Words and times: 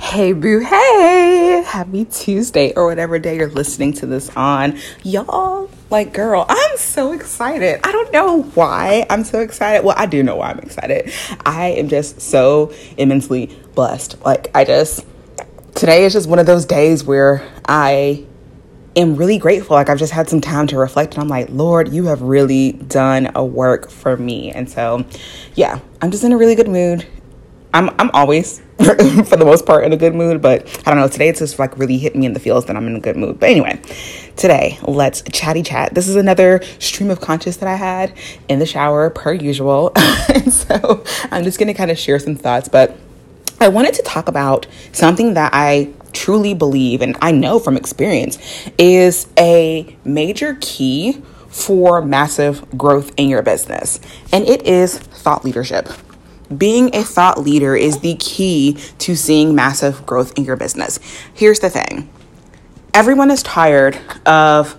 Hey, 0.00 0.32
boo, 0.32 0.60
hey! 0.60 1.64
Happy 1.66 2.04
Tuesday 2.04 2.72
or 2.74 2.86
whatever 2.86 3.18
day 3.18 3.36
you're 3.36 3.48
listening 3.48 3.92
to 3.94 4.06
this 4.06 4.28
on. 4.36 4.78
Y'all, 5.02 5.70
like, 5.90 6.12
girl, 6.12 6.44
I'm 6.48 6.76
so 6.76 7.12
excited. 7.12 7.80
I 7.82 7.90
don't 7.90 8.12
know 8.12 8.42
why 8.42 9.06
I'm 9.08 9.24
so 9.24 9.40
excited. 9.40 9.84
Well, 9.84 9.94
I 9.98 10.06
do 10.06 10.22
know 10.22 10.36
why 10.36 10.50
I'm 10.50 10.58
excited. 10.58 11.12
I 11.44 11.68
am 11.68 11.88
just 11.88 12.20
so 12.20 12.72
immensely 12.96 13.46
blessed. 13.74 14.22
Like, 14.24 14.50
I 14.54 14.64
just, 14.64 15.06
today 15.74 16.04
is 16.04 16.12
just 16.12 16.28
one 16.28 16.38
of 16.38 16.46
those 16.46 16.66
days 16.66 17.02
where 17.02 17.42
I 17.66 18.24
am 18.96 19.16
really 19.16 19.38
grateful. 19.38 19.74
Like 19.74 19.88
I've 19.88 19.98
just 19.98 20.12
had 20.12 20.28
some 20.28 20.40
time 20.40 20.66
to 20.68 20.78
reflect 20.78 21.14
and 21.14 21.22
I'm 21.22 21.28
like, 21.28 21.48
Lord, 21.50 21.92
you 21.92 22.06
have 22.06 22.22
really 22.22 22.72
done 22.72 23.30
a 23.34 23.44
work 23.44 23.90
for 23.90 24.16
me. 24.16 24.52
And 24.52 24.70
so, 24.70 25.04
yeah, 25.54 25.80
I'm 26.00 26.10
just 26.10 26.24
in 26.24 26.32
a 26.32 26.36
really 26.36 26.54
good 26.54 26.68
mood. 26.68 27.06
I'm 27.74 27.90
I'm 27.98 28.10
always 28.12 28.60
for 28.78 28.94
the 29.36 29.44
most 29.44 29.66
part 29.66 29.84
in 29.84 29.92
a 29.92 29.96
good 29.96 30.14
mood, 30.14 30.40
but 30.40 30.66
I 30.86 30.90
don't 30.90 30.98
know, 30.98 31.08
today 31.08 31.28
it's 31.28 31.40
just 31.40 31.58
like 31.58 31.76
really 31.76 31.98
hit 31.98 32.14
me 32.14 32.24
in 32.24 32.32
the 32.32 32.40
feels 32.40 32.66
that 32.66 32.76
I'm 32.76 32.86
in 32.86 32.94
a 32.94 33.00
good 33.00 33.16
mood. 33.16 33.40
But 33.40 33.50
anyway, 33.50 33.80
today, 34.36 34.78
let's 34.82 35.22
chatty 35.22 35.64
chat. 35.64 35.92
This 35.92 36.06
is 36.06 36.14
another 36.14 36.62
stream 36.78 37.10
of 37.10 37.20
conscious 37.20 37.56
that 37.58 37.68
I 37.68 37.74
had 37.74 38.16
in 38.48 38.60
the 38.60 38.66
shower 38.66 39.10
per 39.10 39.32
usual. 39.32 39.92
and 39.96 40.52
so, 40.52 41.04
I'm 41.30 41.42
just 41.42 41.58
to 41.58 41.74
kind 41.74 41.90
of 41.90 41.98
share 41.98 42.18
some 42.20 42.36
thoughts, 42.36 42.68
but 42.68 42.96
I 43.60 43.68
wanted 43.68 43.94
to 43.94 44.02
talk 44.02 44.28
about 44.28 44.66
something 44.92 45.34
that 45.34 45.50
I 45.52 45.92
truly 46.12 46.54
believe 46.54 47.02
and 47.02 47.16
I 47.20 47.32
know 47.32 47.58
from 47.58 47.76
experience 47.76 48.38
is 48.78 49.26
a 49.36 49.96
major 50.04 50.56
key 50.60 51.22
for 51.48 52.02
massive 52.02 52.76
growth 52.78 53.12
in 53.16 53.28
your 53.28 53.42
business, 53.42 53.98
and 54.32 54.46
it 54.46 54.62
is 54.66 54.98
thought 54.98 55.44
leadership. 55.44 55.88
Being 56.56 56.94
a 56.94 57.02
thought 57.02 57.40
leader 57.40 57.74
is 57.76 58.00
the 58.00 58.16
key 58.16 58.78
to 58.98 59.16
seeing 59.16 59.54
massive 59.54 60.04
growth 60.06 60.36
in 60.36 60.44
your 60.44 60.56
business. 60.56 60.98
Here's 61.32 61.60
the 61.60 61.70
thing 61.70 62.10
everyone 62.92 63.30
is 63.30 63.42
tired 63.42 63.98
of 64.26 64.78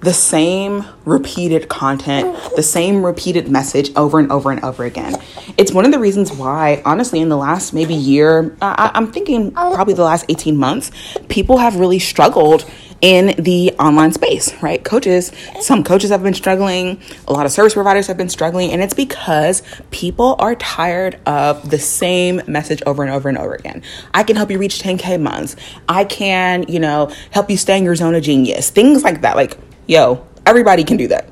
the 0.00 0.14
same 0.14 0.84
repeated 1.04 1.68
content, 1.68 2.38
the 2.56 2.62
same 2.62 3.04
repeated 3.04 3.50
message 3.50 3.90
over 3.96 4.18
and 4.18 4.32
over 4.32 4.50
and 4.50 4.64
over 4.64 4.84
again. 4.84 5.20
It's 5.58 5.72
one 5.72 5.84
of 5.84 5.92
the 5.92 5.98
reasons 5.98 6.32
why, 6.32 6.82
honestly, 6.86 7.20
in 7.20 7.28
the 7.28 7.36
last 7.36 7.74
maybe 7.74 7.94
year, 7.94 8.56
I, 8.62 8.90
am 8.94 9.12
thinking 9.12 9.52
oh. 9.56 9.72
probably 9.74 9.94
the 9.94 10.04
last 10.04 10.24
18 10.28 10.56
months, 10.56 10.90
people 11.28 11.58
have 11.58 11.76
really 11.76 11.98
struggled 11.98 12.70
in 13.00 13.34
the 13.42 13.72
online 13.78 14.12
space, 14.12 14.52
right? 14.62 14.82
Coaches, 14.84 15.32
some 15.60 15.84
coaches 15.84 16.10
have 16.10 16.22
been 16.22 16.34
struggling, 16.34 17.00
a 17.26 17.32
lot 17.32 17.46
of 17.46 17.52
service 17.52 17.74
providers 17.74 18.06
have 18.06 18.16
been 18.16 18.28
struggling, 18.28 18.72
and 18.72 18.82
it's 18.82 18.94
because 18.94 19.62
people 19.90 20.36
are 20.38 20.54
tired 20.56 21.18
of 21.26 21.70
the 21.70 21.78
same 21.78 22.42
message 22.46 22.82
over 22.86 23.02
and 23.02 23.12
over 23.12 23.28
and 23.28 23.38
over 23.38 23.54
again. 23.54 23.82
I 24.12 24.22
can 24.22 24.36
help 24.36 24.50
you 24.50 24.58
reach 24.58 24.82
10K 24.82 25.20
months. 25.20 25.56
I 25.88 26.04
can, 26.04 26.64
you 26.68 26.80
know, 26.80 27.12
help 27.30 27.50
you 27.50 27.56
stay 27.56 27.78
in 27.78 27.84
your 27.84 27.96
zone 27.96 28.14
of 28.14 28.22
genius. 28.22 28.70
Things 28.70 29.02
like 29.02 29.22
that. 29.22 29.36
Like, 29.36 29.56
yo, 29.86 30.26
everybody 30.46 30.84
can 30.84 30.96
do 30.96 31.08
that. 31.08 31.28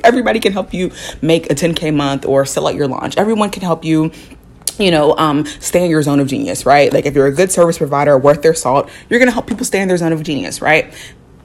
everybody 0.04 0.38
can 0.38 0.52
help 0.52 0.74
you 0.74 0.92
make 1.22 1.50
a 1.50 1.54
10K 1.54 1.94
month 1.94 2.26
or 2.26 2.44
sell 2.44 2.68
out 2.68 2.74
your 2.74 2.88
launch. 2.88 3.16
Everyone 3.16 3.50
can 3.50 3.62
help 3.62 3.84
you 3.84 4.12
you 4.78 4.90
know, 4.90 5.16
um, 5.16 5.44
stay 5.46 5.84
in 5.84 5.90
your 5.90 6.02
zone 6.02 6.20
of 6.20 6.26
genius, 6.26 6.66
right? 6.66 6.92
Like 6.92 7.06
if 7.06 7.14
you're 7.14 7.26
a 7.26 7.32
good 7.32 7.52
service 7.52 7.78
provider 7.78 8.16
worth 8.18 8.42
their 8.42 8.54
salt, 8.54 8.90
you're 9.08 9.18
gonna 9.18 9.30
help 9.30 9.46
people 9.46 9.64
stay 9.64 9.80
in 9.80 9.88
their 9.88 9.96
zone 9.96 10.12
of 10.12 10.22
genius, 10.22 10.60
right? 10.60 10.92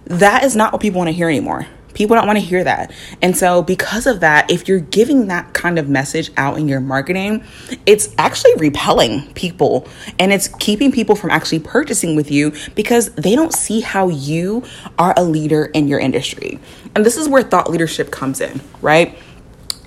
That 0.06 0.44
is 0.44 0.56
not 0.56 0.74
what 0.74 0.82
people 0.82 1.00
want 1.00 1.10
to 1.10 1.14
hear 1.14 1.30
anymore. 1.30 1.68
People 1.94 2.16
don't 2.16 2.28
want 2.28 2.38
to 2.38 2.46
hear 2.46 2.64
that. 2.64 2.92
And 3.22 3.36
so, 3.36 3.64
because 3.64 4.06
of 4.06 4.20
that, 4.20 4.50
if 4.50 4.68
you're 4.68 4.80
giving 4.80 5.28
that 5.28 5.54
kind 5.54 5.80
of 5.80 5.90
message 5.90 6.32
out 6.38 6.58
in 6.58 6.68
your 6.68 6.80
marketing, 6.80 7.44
it's 7.86 8.14
actually 8.18 8.54
repelling 8.56 9.34
people 9.34 9.88
and 10.18 10.32
it's 10.32 10.48
keeping 10.60 10.92
people 10.92 11.16
from 11.16 11.32
actually 11.32 11.60
purchasing 11.60 12.16
with 12.16 12.32
you 12.32 12.54
because 12.76 13.10
they 13.16 13.36
don't 13.36 13.54
see 13.54 13.82
how 13.82 14.08
you 14.08 14.64
are 14.98 15.14
a 15.18 15.24
leader 15.24 15.66
in 15.66 15.88
your 15.88 16.00
industry. 16.00 16.60
And 16.96 17.06
this 17.06 17.18
is 17.18 17.28
where 17.28 17.44
thought 17.44 17.70
leadership 17.70 18.12
comes 18.12 18.40
in, 18.40 18.62
right? 18.82 19.18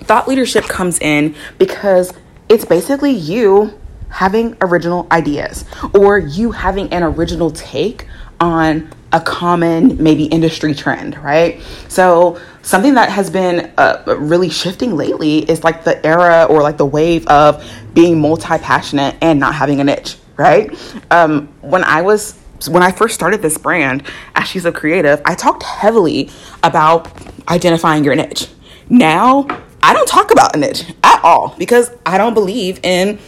Thought 0.01 0.27
leadership 0.27 0.65
comes 0.65 0.99
in 0.99 1.35
because 1.57 2.13
it's 2.49 2.65
basically 2.65 3.11
you 3.11 3.79
having 4.09 4.55
original 4.61 5.07
ideas 5.11 5.65
or 5.95 6.19
you 6.19 6.51
having 6.51 6.91
an 6.93 7.03
original 7.03 7.49
take 7.51 8.07
on 8.39 8.91
a 9.11 9.21
common 9.21 10.01
maybe 10.01 10.25
industry 10.25 10.73
trend, 10.73 11.17
right? 11.17 11.61
So 11.87 12.39
something 12.61 12.95
that 12.95 13.09
has 13.09 13.29
been 13.29 13.71
uh, 13.77 14.03
really 14.19 14.49
shifting 14.49 14.95
lately 14.95 15.39
is 15.39 15.63
like 15.63 15.83
the 15.83 16.03
era 16.05 16.45
or 16.49 16.61
like 16.61 16.77
the 16.77 16.85
wave 16.85 17.25
of 17.27 17.63
being 17.93 18.19
multi-passionate 18.19 19.15
and 19.21 19.39
not 19.39 19.55
having 19.55 19.79
a 19.79 19.83
niche, 19.83 20.17
right? 20.35 20.71
Um, 21.11 21.47
when 21.61 21.83
I 21.83 22.01
was 22.01 22.39
when 22.69 22.81
I 22.81 22.91
first 22.91 23.13
started 23.13 23.41
this 23.41 23.57
brand, 23.57 24.03
as 24.35 24.47
she's 24.47 24.65
a 24.65 24.71
creative, 24.71 25.21
I 25.25 25.35
talked 25.35 25.63
heavily 25.63 26.29
about 26.63 27.11
identifying 27.49 28.03
your 28.03 28.15
niche. 28.15 28.47
Now 28.89 29.47
I 29.83 29.93
don't 29.93 30.07
talk 30.07 30.31
about 30.31 30.55
niche 30.55 30.85
at 31.03 31.23
all 31.23 31.55
because 31.57 31.91
I 32.05 32.17
don't 32.17 32.33
believe 32.33 32.79
in 32.83 33.19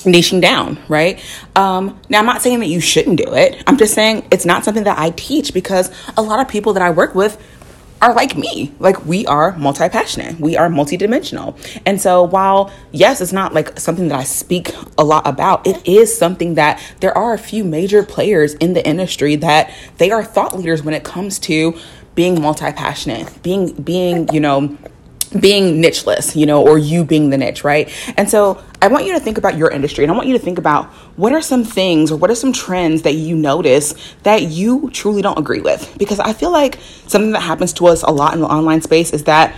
niching 0.00 0.42
down, 0.42 0.78
right? 0.88 1.18
Um, 1.56 1.98
now, 2.10 2.18
I'm 2.18 2.26
not 2.26 2.42
saying 2.42 2.60
that 2.60 2.66
you 2.66 2.80
shouldn't 2.80 3.16
do 3.16 3.34
it. 3.34 3.64
I'm 3.66 3.78
just 3.78 3.94
saying 3.94 4.28
it's 4.30 4.44
not 4.44 4.62
something 4.62 4.84
that 4.84 4.98
I 4.98 5.10
teach 5.10 5.54
because 5.54 5.90
a 6.18 6.22
lot 6.22 6.38
of 6.38 6.48
people 6.48 6.74
that 6.74 6.82
I 6.82 6.90
work 6.90 7.14
with 7.14 7.42
are 8.02 8.14
like 8.14 8.36
me. 8.36 8.74
Like 8.78 9.06
we 9.06 9.24
are 9.24 9.56
multi 9.56 9.88
passionate, 9.88 10.38
we 10.38 10.54
are 10.54 10.68
multidimensional. 10.68 11.56
And 11.86 11.98
so, 11.98 12.24
while 12.24 12.70
yes, 12.92 13.22
it's 13.22 13.32
not 13.32 13.54
like 13.54 13.80
something 13.80 14.08
that 14.08 14.18
I 14.18 14.24
speak 14.24 14.74
a 14.98 15.04
lot 15.04 15.26
about, 15.26 15.66
it 15.66 15.86
is 15.88 16.16
something 16.16 16.56
that 16.56 16.78
there 17.00 17.16
are 17.16 17.32
a 17.32 17.38
few 17.38 17.64
major 17.64 18.02
players 18.02 18.52
in 18.54 18.74
the 18.74 18.86
industry 18.86 19.34
that 19.36 19.72
they 19.96 20.10
are 20.10 20.22
thought 20.22 20.54
leaders 20.54 20.82
when 20.82 20.92
it 20.92 21.04
comes 21.04 21.38
to 21.40 21.78
being 22.14 22.40
multi 22.40 22.70
passionate, 22.72 23.42
being, 23.42 23.72
being, 23.74 24.28
you 24.32 24.40
know, 24.40 24.76
being 25.28 25.82
nicheless, 25.82 26.36
you 26.36 26.46
know, 26.46 26.66
or 26.66 26.78
you 26.78 27.04
being 27.04 27.30
the 27.30 27.38
niche, 27.38 27.64
right? 27.64 27.90
And 28.16 28.28
so 28.28 28.62
I 28.80 28.88
want 28.88 29.06
you 29.06 29.12
to 29.12 29.20
think 29.20 29.38
about 29.38 29.56
your 29.56 29.70
industry 29.70 30.04
and 30.04 30.12
I 30.12 30.16
want 30.16 30.28
you 30.28 30.36
to 30.38 30.42
think 30.42 30.58
about 30.58 30.86
what 31.16 31.32
are 31.32 31.40
some 31.40 31.64
things 31.64 32.10
or 32.10 32.16
what 32.16 32.30
are 32.30 32.34
some 32.34 32.52
trends 32.52 33.02
that 33.02 33.14
you 33.14 33.36
notice 33.36 33.94
that 34.22 34.42
you 34.42 34.90
truly 34.92 35.22
don't 35.22 35.38
agree 35.38 35.60
with? 35.60 35.94
Because 35.98 36.20
I 36.20 36.32
feel 36.32 36.50
like 36.50 36.78
something 37.06 37.32
that 37.32 37.40
happens 37.40 37.72
to 37.74 37.86
us 37.86 38.02
a 38.02 38.10
lot 38.10 38.34
in 38.34 38.40
the 38.40 38.46
online 38.46 38.82
space 38.82 39.12
is 39.12 39.24
that 39.24 39.54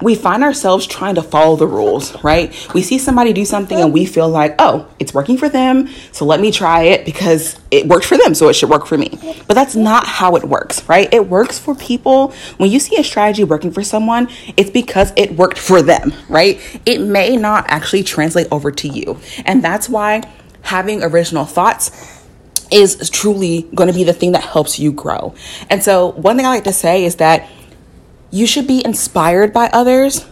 we 0.00 0.14
find 0.14 0.42
ourselves 0.42 0.86
trying 0.86 1.14
to 1.16 1.22
follow 1.22 1.56
the 1.56 1.66
rules, 1.66 2.22
right? 2.24 2.52
We 2.74 2.82
see 2.82 2.98
somebody 2.98 3.32
do 3.32 3.44
something 3.44 3.78
and 3.78 3.92
we 3.92 4.06
feel 4.06 4.28
like, 4.28 4.54
oh, 4.58 4.88
it's 4.98 5.12
working 5.12 5.36
for 5.36 5.48
them, 5.48 5.88
so 6.12 6.24
let 6.24 6.40
me 6.40 6.50
try 6.50 6.84
it 6.84 7.04
because 7.04 7.58
it 7.70 7.86
worked 7.86 8.06
for 8.06 8.16
them, 8.16 8.34
so 8.34 8.48
it 8.48 8.54
should 8.54 8.70
work 8.70 8.86
for 8.86 8.96
me. 8.96 9.10
But 9.46 9.54
that's 9.54 9.76
not 9.76 10.06
how 10.06 10.36
it 10.36 10.44
works, 10.44 10.88
right? 10.88 11.12
It 11.12 11.28
works 11.28 11.58
for 11.58 11.74
people. 11.74 12.32
When 12.56 12.70
you 12.70 12.80
see 12.80 12.96
a 12.96 13.04
strategy 13.04 13.44
working 13.44 13.70
for 13.70 13.82
someone, 13.82 14.28
it's 14.56 14.70
because 14.70 15.12
it 15.16 15.36
worked 15.36 15.58
for 15.58 15.82
them, 15.82 16.12
right? 16.28 16.60
It 16.86 17.00
may 17.00 17.36
not 17.36 17.64
actually 17.68 18.02
translate 18.02 18.48
over 18.50 18.70
to 18.70 18.88
you. 18.88 19.18
And 19.44 19.62
that's 19.62 19.88
why 19.88 20.22
having 20.62 21.02
original 21.02 21.44
thoughts 21.44 22.20
is 22.70 23.10
truly 23.10 23.68
going 23.74 23.88
to 23.88 23.94
be 23.94 24.04
the 24.04 24.12
thing 24.12 24.32
that 24.32 24.42
helps 24.42 24.78
you 24.78 24.92
grow. 24.92 25.34
And 25.68 25.82
so, 25.82 26.08
one 26.12 26.36
thing 26.36 26.46
I 26.46 26.50
like 26.50 26.64
to 26.64 26.72
say 26.72 27.04
is 27.04 27.16
that 27.16 27.48
you 28.32 28.46
should 28.46 28.66
be 28.66 28.84
inspired 28.84 29.52
by 29.52 29.68
others 29.72 30.26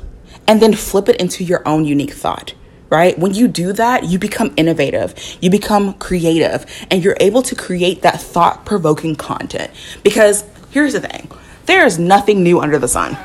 and 0.49 0.61
then 0.61 0.75
flip 0.75 1.09
it 1.09 1.21
into 1.21 1.45
your 1.45 1.63
own 1.69 1.85
unique 1.85 2.13
thought 2.13 2.55
right? 2.91 3.17
When 3.19 3.33
you 3.33 3.49
do 3.49 3.73
that, 3.75 4.05
you 4.05 4.19
become 4.19 4.53
innovative, 4.57 5.15
you 5.41 5.49
become 5.49 5.95
creative, 5.95 6.67
and 6.91 7.03
you're 7.03 7.17
able 7.21 7.41
to 7.43 7.55
create 7.55 8.03
that 8.03 8.21
thought 8.21 8.67
provoking 8.67 9.15
content. 9.15 9.71
Because 10.03 10.45
here's 10.71 10.93
the 10.93 11.01
thing 11.01 11.31
there 11.67 11.87
is 11.87 11.99
nothing 11.99 12.43
new 12.43 12.61
under 12.61 12.79
the 12.79 12.89
sun. 12.89 13.17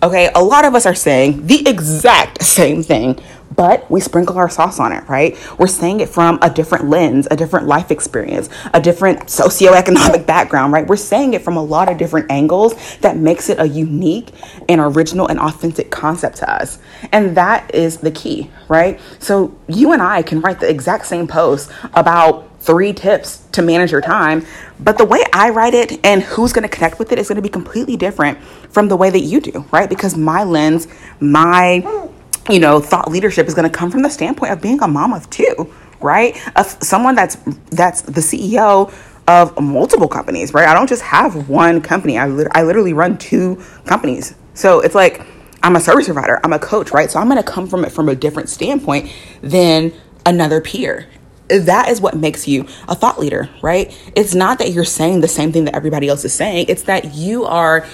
Okay, 0.00 0.30
a 0.32 0.42
lot 0.42 0.64
of 0.64 0.76
us 0.76 0.86
are 0.86 0.94
saying 0.94 1.48
the 1.48 1.68
exact 1.68 2.42
same 2.58 2.82
thing 2.82 3.18
but 3.54 3.90
we 3.90 4.00
sprinkle 4.00 4.38
our 4.38 4.48
sauce 4.48 4.78
on 4.78 4.92
it, 4.92 5.06
right? 5.08 5.36
We're 5.58 5.66
saying 5.66 6.00
it 6.00 6.08
from 6.08 6.38
a 6.42 6.50
different 6.50 6.86
lens, 6.86 7.26
a 7.30 7.36
different 7.36 7.66
life 7.66 7.90
experience, 7.90 8.48
a 8.72 8.80
different 8.80 9.20
socioeconomic 9.22 10.26
background, 10.26 10.72
right? 10.72 10.86
We're 10.86 10.96
saying 10.96 11.34
it 11.34 11.42
from 11.42 11.56
a 11.56 11.62
lot 11.62 11.90
of 11.90 11.98
different 11.98 12.30
angles 12.30 12.96
that 12.98 13.16
makes 13.16 13.48
it 13.48 13.58
a 13.58 13.66
unique 13.66 14.30
and 14.68 14.80
original 14.80 15.26
and 15.26 15.38
authentic 15.38 15.90
concept 15.90 16.36
to 16.38 16.50
us. 16.50 16.78
And 17.12 17.36
that 17.36 17.74
is 17.74 17.98
the 17.98 18.10
key, 18.10 18.50
right? 18.68 19.00
So 19.18 19.56
you 19.66 19.92
and 19.92 20.02
I 20.02 20.22
can 20.22 20.40
write 20.40 20.60
the 20.60 20.68
exact 20.68 21.06
same 21.06 21.26
post 21.26 21.70
about 21.94 22.48
three 22.60 22.92
tips 22.92 23.46
to 23.52 23.62
manage 23.62 23.92
your 23.92 24.00
time. 24.00 24.44
But 24.80 24.98
the 24.98 25.04
way 25.04 25.24
I 25.32 25.50
write 25.50 25.74
it 25.74 26.04
and 26.04 26.22
who's 26.22 26.52
going 26.52 26.62
to 26.62 26.68
connect 26.68 26.98
with 26.98 27.12
it 27.12 27.18
is 27.18 27.28
going 27.28 27.36
to 27.36 27.42
be 27.42 27.48
completely 27.48 27.96
different 27.96 28.38
from 28.70 28.88
the 28.88 28.96
way 28.96 29.10
that 29.10 29.20
you 29.20 29.40
do, 29.40 29.64
right? 29.70 29.88
Because 29.88 30.16
my 30.16 30.44
lens, 30.44 30.86
my 31.20 31.82
you 32.50 32.60
know, 32.60 32.80
thought 32.80 33.10
leadership 33.10 33.46
is 33.48 33.54
going 33.54 33.70
to 33.70 33.76
come 33.76 33.90
from 33.90 34.02
the 34.02 34.10
standpoint 34.10 34.52
of 34.52 34.62
being 34.62 34.80
a 34.82 34.88
mom 34.88 35.12
of 35.12 35.28
two, 35.30 35.72
right? 36.00 36.36
Of 36.56 36.66
someone 36.82 37.14
that's 37.14 37.36
that's 37.70 38.02
the 38.02 38.20
CEO 38.20 38.92
of 39.28 39.60
multiple 39.60 40.08
companies, 40.08 40.54
right? 40.54 40.68
I 40.68 40.74
don't 40.74 40.88
just 40.88 41.02
have 41.02 41.48
one 41.48 41.82
company. 41.82 42.18
I, 42.18 42.26
li- 42.28 42.46
I 42.52 42.62
literally 42.62 42.94
run 42.94 43.18
two 43.18 43.62
companies. 43.86 44.34
So 44.54 44.80
it's 44.80 44.94
like 44.94 45.22
I'm 45.62 45.76
a 45.76 45.80
service 45.80 46.06
provider, 46.06 46.40
I'm 46.44 46.52
a 46.54 46.58
coach, 46.58 46.92
right? 46.92 47.10
So 47.10 47.20
I'm 47.20 47.28
going 47.28 47.42
to 47.42 47.48
come 47.48 47.68
from 47.68 47.84
it 47.84 47.92
from 47.92 48.08
a 48.08 48.14
different 48.16 48.48
standpoint 48.48 49.12
than 49.42 49.92
another 50.26 50.60
peer. 50.60 51.08
That 51.48 51.88
is 51.88 52.00
what 52.00 52.16
makes 52.16 52.48
you 52.48 52.66
a 52.88 52.94
thought 52.94 53.20
leader, 53.20 53.50
right? 53.62 53.96
It's 54.16 54.34
not 54.34 54.58
that 54.60 54.72
you're 54.72 54.84
saying 54.84 55.20
the 55.22 55.28
same 55.28 55.52
thing 55.52 55.66
that 55.66 55.74
everybody 55.76 56.08
else 56.08 56.24
is 56.24 56.32
saying. 56.34 56.66
It's 56.68 56.82
that 56.84 57.14
you 57.14 57.44
are 57.44 57.86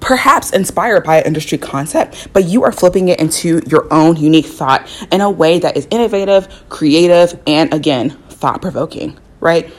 perhaps 0.00 0.50
inspired 0.50 1.04
by 1.04 1.18
an 1.18 1.26
industry 1.26 1.58
concept, 1.58 2.32
but 2.32 2.44
you 2.44 2.64
are 2.64 2.72
flipping 2.72 3.08
it 3.08 3.20
into 3.20 3.60
your 3.66 3.92
own 3.92 4.16
unique 4.16 4.46
thought 4.46 4.88
in 5.10 5.20
a 5.20 5.30
way 5.30 5.58
that 5.58 5.76
is 5.76 5.86
innovative, 5.90 6.64
creative, 6.68 7.40
and 7.46 7.72
again, 7.72 8.10
thought 8.28 8.62
provoking, 8.62 9.18
right? 9.40 9.72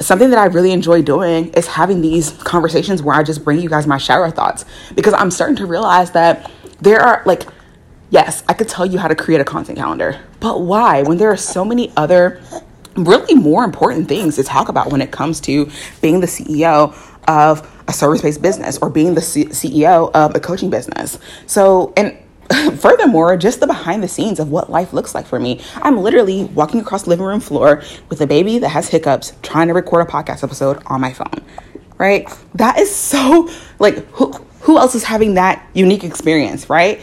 Something 0.00 0.30
that 0.30 0.38
I 0.38 0.46
really 0.46 0.72
enjoy 0.72 1.02
doing 1.02 1.52
is 1.54 1.66
having 1.66 2.00
these 2.00 2.30
conversations 2.30 3.02
where 3.02 3.14
I 3.14 3.22
just 3.22 3.44
bring 3.44 3.60
you 3.60 3.68
guys 3.68 3.86
my 3.86 3.98
shower 3.98 4.30
thoughts 4.30 4.64
because 4.94 5.14
I'm 5.14 5.30
starting 5.30 5.56
to 5.56 5.66
realize 5.66 6.10
that 6.12 6.50
there 6.80 7.00
are 7.00 7.22
like, 7.24 7.42
yes, 8.10 8.42
I 8.48 8.54
could 8.54 8.68
tell 8.68 8.84
you 8.84 8.98
how 8.98 9.08
to 9.08 9.14
create 9.14 9.40
a 9.40 9.44
content 9.44 9.78
calendar, 9.78 10.18
but 10.40 10.62
why 10.62 11.02
when 11.02 11.18
there 11.18 11.30
are 11.30 11.36
so 11.36 11.64
many 11.64 11.92
other 11.96 12.42
really 12.96 13.34
more 13.34 13.64
important 13.64 14.08
things 14.08 14.36
to 14.36 14.42
talk 14.42 14.68
about 14.68 14.90
when 14.90 15.00
it 15.00 15.10
comes 15.10 15.40
to 15.40 15.70
being 16.00 16.20
the 16.20 16.26
CEO 16.26 16.94
of 17.28 17.68
a 17.88 17.92
service 17.92 18.22
based 18.22 18.42
business 18.42 18.78
or 18.78 18.90
being 18.90 19.14
the 19.14 19.20
C- 19.20 19.46
CEO 19.46 20.10
of 20.14 20.34
a 20.34 20.40
coaching 20.40 20.70
business. 20.70 21.18
So, 21.46 21.92
and 21.96 22.16
furthermore, 22.80 23.36
just 23.36 23.60
the 23.60 23.66
behind 23.66 24.02
the 24.02 24.08
scenes 24.08 24.40
of 24.40 24.50
what 24.50 24.70
life 24.70 24.92
looks 24.92 25.14
like 25.14 25.26
for 25.26 25.38
me. 25.38 25.60
I'm 25.76 25.98
literally 25.98 26.44
walking 26.44 26.80
across 26.80 27.04
the 27.04 27.10
living 27.10 27.26
room 27.26 27.40
floor 27.40 27.82
with 28.08 28.20
a 28.20 28.26
baby 28.26 28.58
that 28.58 28.68
has 28.70 28.88
hiccups 28.88 29.32
trying 29.42 29.68
to 29.68 29.74
record 29.74 30.06
a 30.06 30.10
podcast 30.10 30.42
episode 30.42 30.82
on 30.86 31.00
my 31.00 31.12
phone. 31.12 31.44
Right? 31.98 32.28
That 32.54 32.78
is 32.78 32.94
so 32.94 33.48
like 33.78 34.04
who 34.12 34.32
who 34.60 34.78
else 34.78 34.94
is 34.94 35.04
having 35.04 35.34
that 35.34 35.64
unique 35.74 36.04
experience, 36.04 36.70
right? 36.70 37.00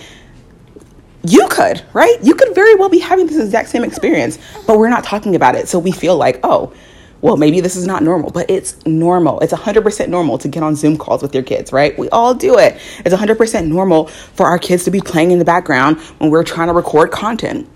You 1.24 1.48
could, 1.50 1.84
right? 1.94 2.18
You 2.24 2.34
could 2.34 2.56
very 2.56 2.76
well 2.76 2.88
be 2.88 3.00
having 3.00 3.28
this 3.28 3.38
exact 3.38 3.70
same 3.70 3.84
experience, 3.84 4.40
but 4.66 4.78
we're 4.78 4.90
not 4.90 5.04
talking 5.04 5.36
about 5.36 5.56
it. 5.56 5.68
So 5.68 5.78
we 5.78 5.92
feel 5.92 6.16
like, 6.16 6.40
oh, 6.44 6.74
well, 7.22 7.38
maybe 7.38 7.60
this 7.62 7.76
is 7.76 7.86
not 7.86 8.04
normal, 8.04 8.30
but 8.32 8.50
it's 8.50 8.84
normal. 8.86 9.40
It's 9.42 9.54
100% 9.54 10.08
normal 10.08 10.38
to 10.38 10.48
get 10.48 10.64
on 10.64 10.76
Zoom 10.76 10.98
calls 10.98 11.22
with 11.22 11.34
your 11.34 11.44
kids, 11.44 11.74
right? 11.74 11.98
We 11.98 12.10
all 12.10 12.34
do 12.34 12.58
it. 12.58 12.80
It's 13.06 13.14
100% 13.14 13.68
normal 13.68 14.08
for 14.08 14.46
our 14.46 14.58
kids 14.58 14.86
to 14.86 14.92
be 14.92 15.02
playing 15.02 15.32
in 15.32 15.40
the 15.40 15.46
background 15.46 16.00
when 16.20 16.30
we're 16.30 16.44
trying 16.44 16.68
to 16.68 16.74
record 16.74 17.12
content. 17.12 17.70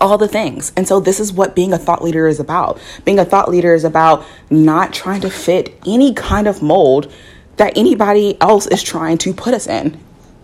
All 0.00 0.16
the 0.16 0.28
things. 0.28 0.72
And 0.76 0.86
so, 0.86 1.00
this 1.00 1.18
is 1.18 1.32
what 1.32 1.56
being 1.56 1.72
a 1.72 1.78
thought 1.78 2.04
leader 2.04 2.28
is 2.28 2.38
about. 2.38 2.80
Being 3.04 3.18
a 3.18 3.24
thought 3.24 3.50
leader 3.50 3.74
is 3.74 3.82
about 3.82 4.24
not 4.48 4.92
trying 4.92 5.22
to 5.22 5.30
fit 5.30 5.76
any 5.84 6.14
kind 6.14 6.46
of 6.46 6.62
mold 6.62 7.12
that 7.56 7.76
anybody 7.76 8.40
else 8.40 8.68
is 8.68 8.80
trying 8.80 9.18
to 9.18 9.34
put 9.34 9.54
us 9.54 9.66
in 9.66 9.98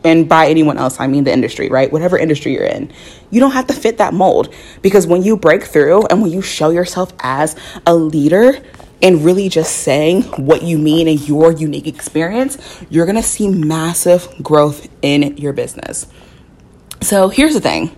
and 0.05 0.29
by 0.29 0.47
anyone 0.49 0.77
else, 0.77 1.01
I 1.01 1.07
mean 1.07 1.25
the 1.25 1.33
industry, 1.33 1.71
right? 1.71 1.91
Whatever 1.91 2.19
industry 2.19 2.53
you're 2.53 2.65
in, 2.65 2.93
you 3.31 3.41
don't 3.41 3.53
have 3.53 3.67
to 3.69 3.73
fit 3.73 3.99
that 3.99 4.13
mold 4.13 4.53
because 4.83 5.07
when 5.07 5.23
you 5.23 5.37
break 5.37 5.65
through 5.65 6.07
and 6.07 6.21
when 6.21 6.31
you 6.31 6.43
show 6.43 6.69
yourself 6.71 7.13
as 7.21 7.57
a 7.87 7.95
leader 7.95 8.53
and 9.03 9.25
really 9.25 9.49
just 9.49 9.79
saying 9.79 10.23
what 10.23 10.63
you 10.63 10.79
mean 10.79 11.09
and 11.09 11.27
your 11.27 11.53
unique 11.53 11.87
experience, 11.87 12.85
you're 12.91 13.07
gonna 13.07 13.23
see 13.23 13.49
massive 13.49 14.29
growth 14.43 14.89
in 15.01 15.37
your 15.39 15.55
business. 15.55 16.07
So 17.01 17.29
here's 17.29 17.55
the 17.55 17.61
thing 17.61 17.97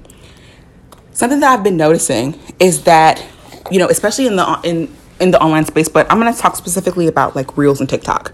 something 1.13 1.41
that 1.41 1.59
I've 1.59 1.65
been 1.65 1.77
noticing 1.77 2.39
is 2.61 2.85
that, 2.85 3.25
you 3.71 3.79
know, 3.79 3.89
especially 3.89 4.27
in 4.27 4.37
the, 4.37 4.61
in, 4.63 4.95
in 5.19 5.31
the 5.33 5.41
online 5.41 5.65
space, 5.65 5.89
but 5.89 6.11
I'm 6.11 6.19
gonna 6.19 6.35
talk 6.35 6.55
specifically 6.55 7.09
about 7.09 7.35
like 7.35 7.57
Reels 7.57 7.81
and 7.81 7.89
TikTok 7.89 8.33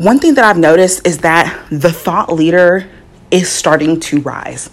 one 0.00 0.18
thing 0.18 0.32
that 0.32 0.46
I've 0.46 0.56
noticed 0.56 1.06
is 1.06 1.18
that 1.18 1.66
the 1.68 1.92
thought 1.92 2.32
leader 2.32 2.88
is 3.30 3.50
starting 3.50 4.00
to 4.00 4.22
rise. 4.22 4.70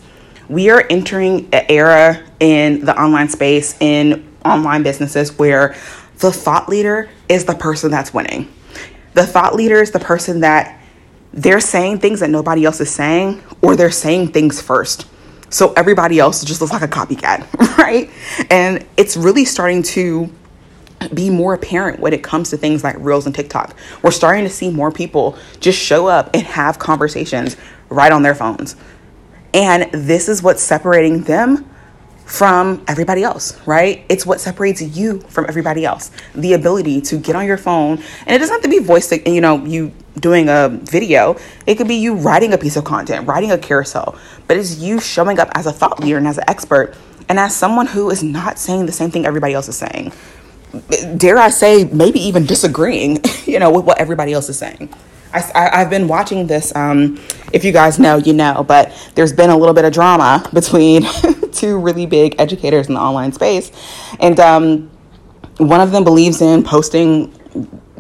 We 0.48 0.70
are 0.70 0.86
entering 0.90 1.50
an 1.54 1.66
era 1.68 2.24
in 2.40 2.86
the 2.86 2.98
online 2.98 3.28
space, 3.28 3.76
in 3.82 4.26
online 4.46 4.84
businesses, 4.84 5.38
where 5.38 5.76
the 6.20 6.32
thought 6.32 6.70
leader 6.70 7.10
is 7.28 7.44
the 7.44 7.56
person 7.56 7.92
that's 7.92 8.14
winning. 8.14 8.50
The 9.16 9.26
thought 9.26 9.54
leader 9.54 9.82
is 9.82 9.92
the 9.92 10.00
person 10.00 10.40
that 10.40 10.82
they're 11.34 11.60
saying 11.60 12.00
things 12.00 12.22
that 12.22 12.30
nobody 12.30 12.64
else 12.64 12.80
is 12.80 12.90
saying, 12.90 13.44
or 13.62 13.76
they're 13.76 13.92
saying 13.92 14.30
things 14.30 14.62
first. 14.62 15.08
So 15.50 15.74
everybody 15.74 16.20
else 16.20 16.42
just 16.46 16.62
looks 16.62 16.72
like 16.72 16.84
a 16.84 16.88
copycat, 16.88 17.54
right? 17.78 18.10
And 18.50 18.86
it's 18.96 19.18
really 19.18 19.44
starting 19.44 19.84
to 19.84 20.34
be 21.14 21.30
more 21.30 21.54
apparent 21.54 22.00
when 22.00 22.14
it 22.14 22.24
comes 22.24 22.50
to 22.50 22.58
things 22.58 22.84
like 22.84 22.96
Reels 23.00 23.26
and 23.26 23.36
TikTok. 23.36 23.76
We're 24.02 24.12
starting 24.12 24.44
to 24.44 24.50
see 24.50 24.72
more 24.72 24.92
people 24.92 25.38
just 25.60 25.80
show 25.80 26.08
up 26.08 26.30
and 26.34 26.44
have 26.44 26.80
conversations 26.80 27.58
right 27.90 28.12
on 28.12 28.24
their 28.24 28.36
phones. 28.36 28.76
And 29.54 29.92
this 29.92 30.28
is 30.28 30.44
what's 30.44 30.62
separating 30.62 31.24
them 31.24 31.70
from 32.26 32.84
everybody 32.90 33.24
else, 33.24 33.58
right? 33.66 34.06
It's 34.10 34.26
what 34.26 34.42
separates 34.42 34.82
you 34.82 35.22
from 35.22 35.46
everybody 35.48 35.86
else. 35.86 36.12
The 36.36 36.54
ability 36.54 37.00
to 37.02 37.18
get 37.18 37.38
on 37.38 37.46
your 37.46 37.58
phone, 37.58 38.04
and 38.26 38.36
it 38.36 38.40
doesn't 38.40 38.54
have 38.54 38.64
to 38.64 38.70
be 38.70 38.80
voice, 38.80 39.10
you 39.26 39.40
know, 39.40 39.64
you 39.66 39.94
doing 40.20 40.50
a 40.50 40.68
video. 40.70 41.38
It 41.66 41.76
could 41.76 41.88
be 41.88 41.96
you 41.96 42.16
writing 42.16 42.52
a 42.52 42.58
piece 42.58 42.76
of 42.76 42.84
content, 42.84 43.28
writing 43.28 43.52
a 43.52 43.58
carousel, 43.58 44.18
but 44.48 44.58
it's 44.58 44.78
you 44.78 45.00
showing 45.00 45.40
up 45.40 45.50
as 45.54 45.68
a 45.68 45.72
thought 45.72 46.02
leader 46.02 46.18
and 46.18 46.28
as 46.28 46.38
an 46.38 46.44
expert 46.48 46.96
and 47.30 47.40
as 47.40 47.56
someone 47.56 47.88
who 47.88 48.10
is 48.10 48.24
not 48.24 48.58
saying 48.58 48.86
the 48.86 48.92
same 48.92 49.12
thing 49.12 49.26
everybody 49.26 49.54
else 49.54 49.68
is 49.68 49.78
saying 49.78 50.12
dare 51.18 51.38
I 51.38 51.50
say, 51.50 51.86
maybe 51.86 52.20
even 52.20 52.46
disagreeing, 52.46 53.20
you 53.46 53.60
know, 53.60 53.72
with 53.72 53.86
what 53.86 54.00
everybody 54.00 54.34
else 54.34 54.50
is 54.50 54.58
saying. 54.58 54.94
I, 55.34 55.80
have 55.80 55.90
been 55.90 56.08
watching 56.08 56.48
this. 56.48 56.76
Um, 56.76 57.20
if 57.54 57.64
you 57.64 57.72
guys 57.72 58.00
know, 58.00 58.18
you 58.18 58.34
know, 58.34 58.64
but 58.68 58.92
there's 59.16 59.34
been 59.34 59.50
a 59.50 59.58
little 59.58 59.74
bit 59.74 59.86
of 59.86 59.94
drama 59.94 60.48
between 60.54 61.06
two 61.52 61.78
really 61.78 62.06
big 62.06 62.36
educators 62.40 62.88
in 62.88 62.96
the 62.96 63.00
online 63.00 63.32
space. 63.34 63.72
And 64.20 64.40
um, 64.40 64.90
one 65.58 65.82
of 65.82 65.92
them 65.92 66.04
believes 66.04 66.42
in 66.42 66.64
posting 66.64 67.37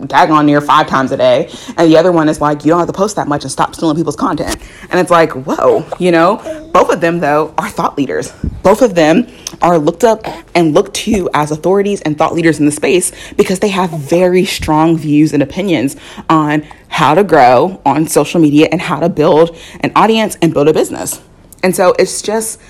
daggone 0.02 0.46
near 0.46 0.62
five 0.62 0.88
times 0.88 1.12
a 1.12 1.18
day. 1.18 1.50
And 1.78 1.92
the 1.92 1.98
other 1.98 2.12
one 2.12 2.30
is 2.30 2.40
like, 2.40 2.64
you 2.64 2.70
don't 2.70 2.80
have 2.80 2.88
to 2.88 2.94
post 2.94 3.16
that 3.16 3.28
much 3.28 3.44
and 3.44 3.52
stop 3.52 3.76
stealing 3.76 3.96
people's 3.96 4.16
content. 4.16 4.58
And 4.90 5.00
it's 5.00 5.12
like, 5.12 5.32
whoa, 5.32 5.86
you 6.00 6.12
know? 6.12 6.70
Both 6.74 6.92
of 6.92 7.02
them, 7.02 7.20
though, 7.20 7.54
are 7.58 7.70
thought 7.70 7.98
leaders. 7.98 8.32
Both 8.62 8.82
of 8.82 8.96
them 8.96 9.28
are 9.62 9.78
looked 9.78 10.04
up 10.04 10.22
and 10.54 10.74
looked 10.74 10.96
to 10.96 11.30
as 11.34 11.52
authorities 11.52 12.02
and 12.02 12.18
thought 12.18 12.34
leaders 12.34 12.60
in 12.60 12.66
the 12.66 12.72
space 12.72 13.12
because 13.34 13.60
they 13.60 13.70
have 13.70 13.90
very 13.92 14.46
strong 14.46 14.98
views 14.98 15.34
and 15.34 15.42
opinions 15.42 15.96
on 16.30 16.68
how 16.90 17.16
to 17.16 17.24
grow 17.24 17.82
on 17.86 18.08
social 18.08 18.40
media 18.40 18.68
and 18.72 18.82
how 18.82 19.00
to 19.00 19.10
build 19.10 19.58
an 19.82 19.92
audience 19.96 20.38
and 20.42 20.54
build 20.54 20.68
a 20.68 20.74
business. 20.74 21.22
And 21.64 21.76
so 21.76 21.94
it's 21.98 22.22
just, 22.22 22.62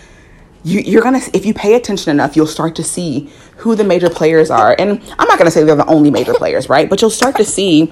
you, 0.68 0.82
you're 0.82 1.02
gonna, 1.02 1.22
if 1.34 1.46
you 1.46 1.54
pay 1.54 1.76
attention 1.76 2.12
enough, 2.12 2.36
you'll 2.36 2.46
start 2.46 2.76
to 2.76 2.84
see 2.84 3.32
who 3.58 3.74
the 3.76 3.86
major 3.86 4.10
players 4.10 4.52
are. 4.52 4.76
And 4.78 5.02
I'm 5.18 5.28
not 5.28 5.40
to 5.40 5.52
say 5.52 5.64
they're 5.64 5.76
the 5.78 5.86
only 5.88 6.12
major 6.12 6.34
players, 6.34 6.68
right? 6.68 6.90
But 6.90 7.02
you'll 7.02 7.10
start 7.10 7.38
to 7.38 7.46
see 7.46 7.86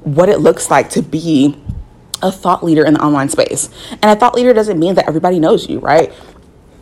what 0.00 0.28
it 0.28 0.40
looks 0.40 0.70
like 0.70 0.90
to 0.90 1.02
be 1.02 1.56
a 2.20 2.30
thought 2.30 2.62
leader 2.62 2.84
in 2.84 2.94
the 2.94 3.02
online 3.02 3.30
space. 3.30 3.70
And 3.90 4.04
a 4.04 4.16
thought 4.16 4.34
leader 4.34 4.52
doesn't 4.52 4.78
mean 4.78 4.94
that 4.96 5.08
everybody 5.08 5.40
knows 5.40 5.68
you, 5.70 5.78
right? 5.78 6.12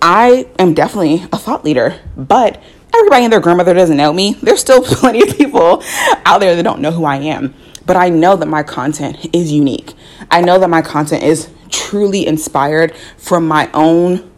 I 0.02 0.48
am 0.58 0.74
definitely 0.74 1.22
a 1.32 1.38
thought 1.38 1.64
leader, 1.64 2.00
but 2.16 2.60
everybody 2.92 3.24
and 3.24 3.32
their 3.32 3.40
grandmother 3.40 3.72
doesn't 3.72 3.96
know 3.96 4.12
me. 4.12 4.34
There's 4.42 4.60
still 4.60 4.82
plenty 4.84 5.22
of 5.22 5.36
people 5.36 5.82
out 6.26 6.40
there 6.40 6.56
that 6.56 6.62
don't 6.62 6.80
know 6.80 6.90
who 6.90 7.04
I 7.04 7.16
am. 7.16 7.54
But 7.86 7.96
I 7.96 8.08
know 8.08 8.34
that 8.36 8.46
my 8.46 8.64
content 8.64 9.28
is 9.32 9.52
unique. 9.52 9.94
I 10.30 10.40
know 10.40 10.58
that 10.58 10.68
my 10.68 10.82
content 10.82 11.22
is 11.22 11.50
truly 11.70 12.26
inspired 12.26 12.96
from 13.16 13.46
my 13.46 13.70
own 13.72 14.29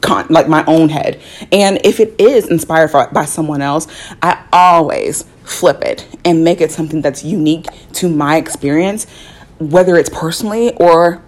con- 0.00 0.26
like 0.28 0.48
my 0.48 0.64
own 0.66 0.88
head. 0.88 1.20
And 1.52 1.80
if 1.84 2.00
it 2.00 2.20
is 2.20 2.48
inspired 2.48 2.92
by 3.12 3.24
someone 3.24 3.62
else, 3.62 3.86
I 4.22 4.44
always 4.52 5.24
flip 5.44 5.82
it 5.82 6.06
and 6.24 6.44
make 6.44 6.60
it 6.60 6.70
something 6.70 7.00
that's 7.00 7.24
unique 7.24 7.66
to 7.94 8.08
my 8.08 8.36
experience, 8.36 9.06
whether 9.58 9.96
it's 9.96 10.10
personally 10.10 10.74
or 10.76 11.22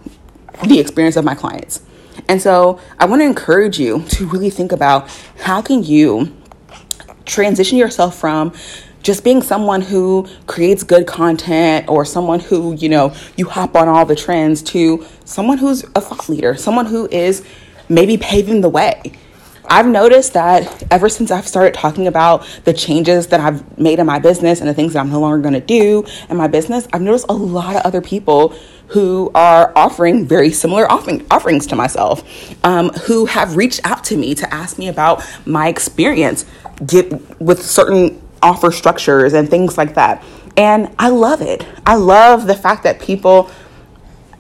the 0.67 0.79
experience 0.79 1.17
of 1.17 1.25
my 1.25 1.35
clients. 1.35 1.83
And 2.29 2.41
so 2.41 2.79
I 2.99 3.07
want 3.07 3.23
to 3.23 3.27
encourage 3.27 3.79
you 3.79 4.05
to 4.11 4.27
really 4.27 4.51
think 4.51 4.73
about 4.73 5.09
how 5.41 5.63
can 5.63 5.83
you 5.83 6.37
transition 7.25 7.79
yourself 7.79 8.19
from 8.19 8.53
just 9.03 9.25
being 9.25 9.41
someone 9.41 9.81
who 9.81 10.29
creates 10.47 10.83
good 10.83 11.07
content 11.07 11.89
or 11.89 12.05
someone 12.05 12.41
who, 12.41 12.75
you 12.75 12.89
know, 12.89 13.15
you 13.37 13.47
hop 13.47 13.75
on 13.75 13.89
all 13.89 14.05
the 14.05 14.17
trends 14.17 14.63
to 14.63 15.07
someone 15.25 15.57
who's 15.57 15.85
a 15.95 16.01
thought 16.01 16.29
leader, 16.29 16.55
someone 16.55 16.87
who 16.87 17.09
is 17.11 17.45
maybe 17.91 18.17
paving 18.17 18.63
the 18.63 18.69
way. 18.69 19.03
I've 19.71 19.87
noticed 19.87 20.33
that 20.33 20.83
ever 20.91 21.09
since 21.09 21.31
I've 21.31 21.47
started 21.47 21.75
talking 21.75 22.09
about 22.09 22.45
the 22.65 22.73
changes 22.73 23.29
that 23.29 23.39
I've 23.39 23.79
made 23.79 24.01
in 24.01 24.07
my 24.07 24.19
business 24.19 24.61
and 24.61 24.69
the 24.69 24.75
things 24.75 24.95
that 24.95 25.01
I'm 25.01 25.11
no 25.11 25.21
longer 25.21 25.39
going 25.39 25.55
to 25.55 25.61
do 25.61 26.05
in 26.29 26.37
my 26.37 26.49
business, 26.49 26.89
I've 26.93 27.03
noticed 27.03 27.27
a 27.29 27.35
lot 27.35 27.77
of 27.77 27.83
other 27.83 28.01
people 28.01 28.55
who 28.89 29.31
are 29.35 29.73
offering 29.77 30.27
very 30.27 30.51
similar 30.51 30.91
offering, 30.91 31.25
offerings 31.31 31.69
to 31.69 31.77
myself, 31.77 32.25
um, 32.65 32.89
who 33.05 33.27
have 33.27 33.57
reached 33.57 33.81
out 33.85 34.03
to 34.05 34.17
me 34.17 34.35
to 34.35 34.53
ask 34.53 34.77
me 34.77 34.89
about 34.89 35.23
my 35.47 35.69
experience 35.69 36.45
get, 36.85 37.41
with 37.41 37.63
certain 37.63 38.21
offer 38.43 38.73
structures 38.73 39.35
and 39.35 39.49
things 39.49 39.79
like 39.79 39.95
that. 39.95 40.25
And 40.57 40.93
I 40.99 41.11
love 41.11 41.43
it. 41.43 41.65
I 41.87 41.95
love 41.95 42.49
the 42.49 42.57
fact 42.57 42.83
that 42.83 43.01
people 43.01 43.51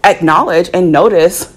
acknowledge 0.02 0.70
and 0.74 0.90
notice 0.90 1.56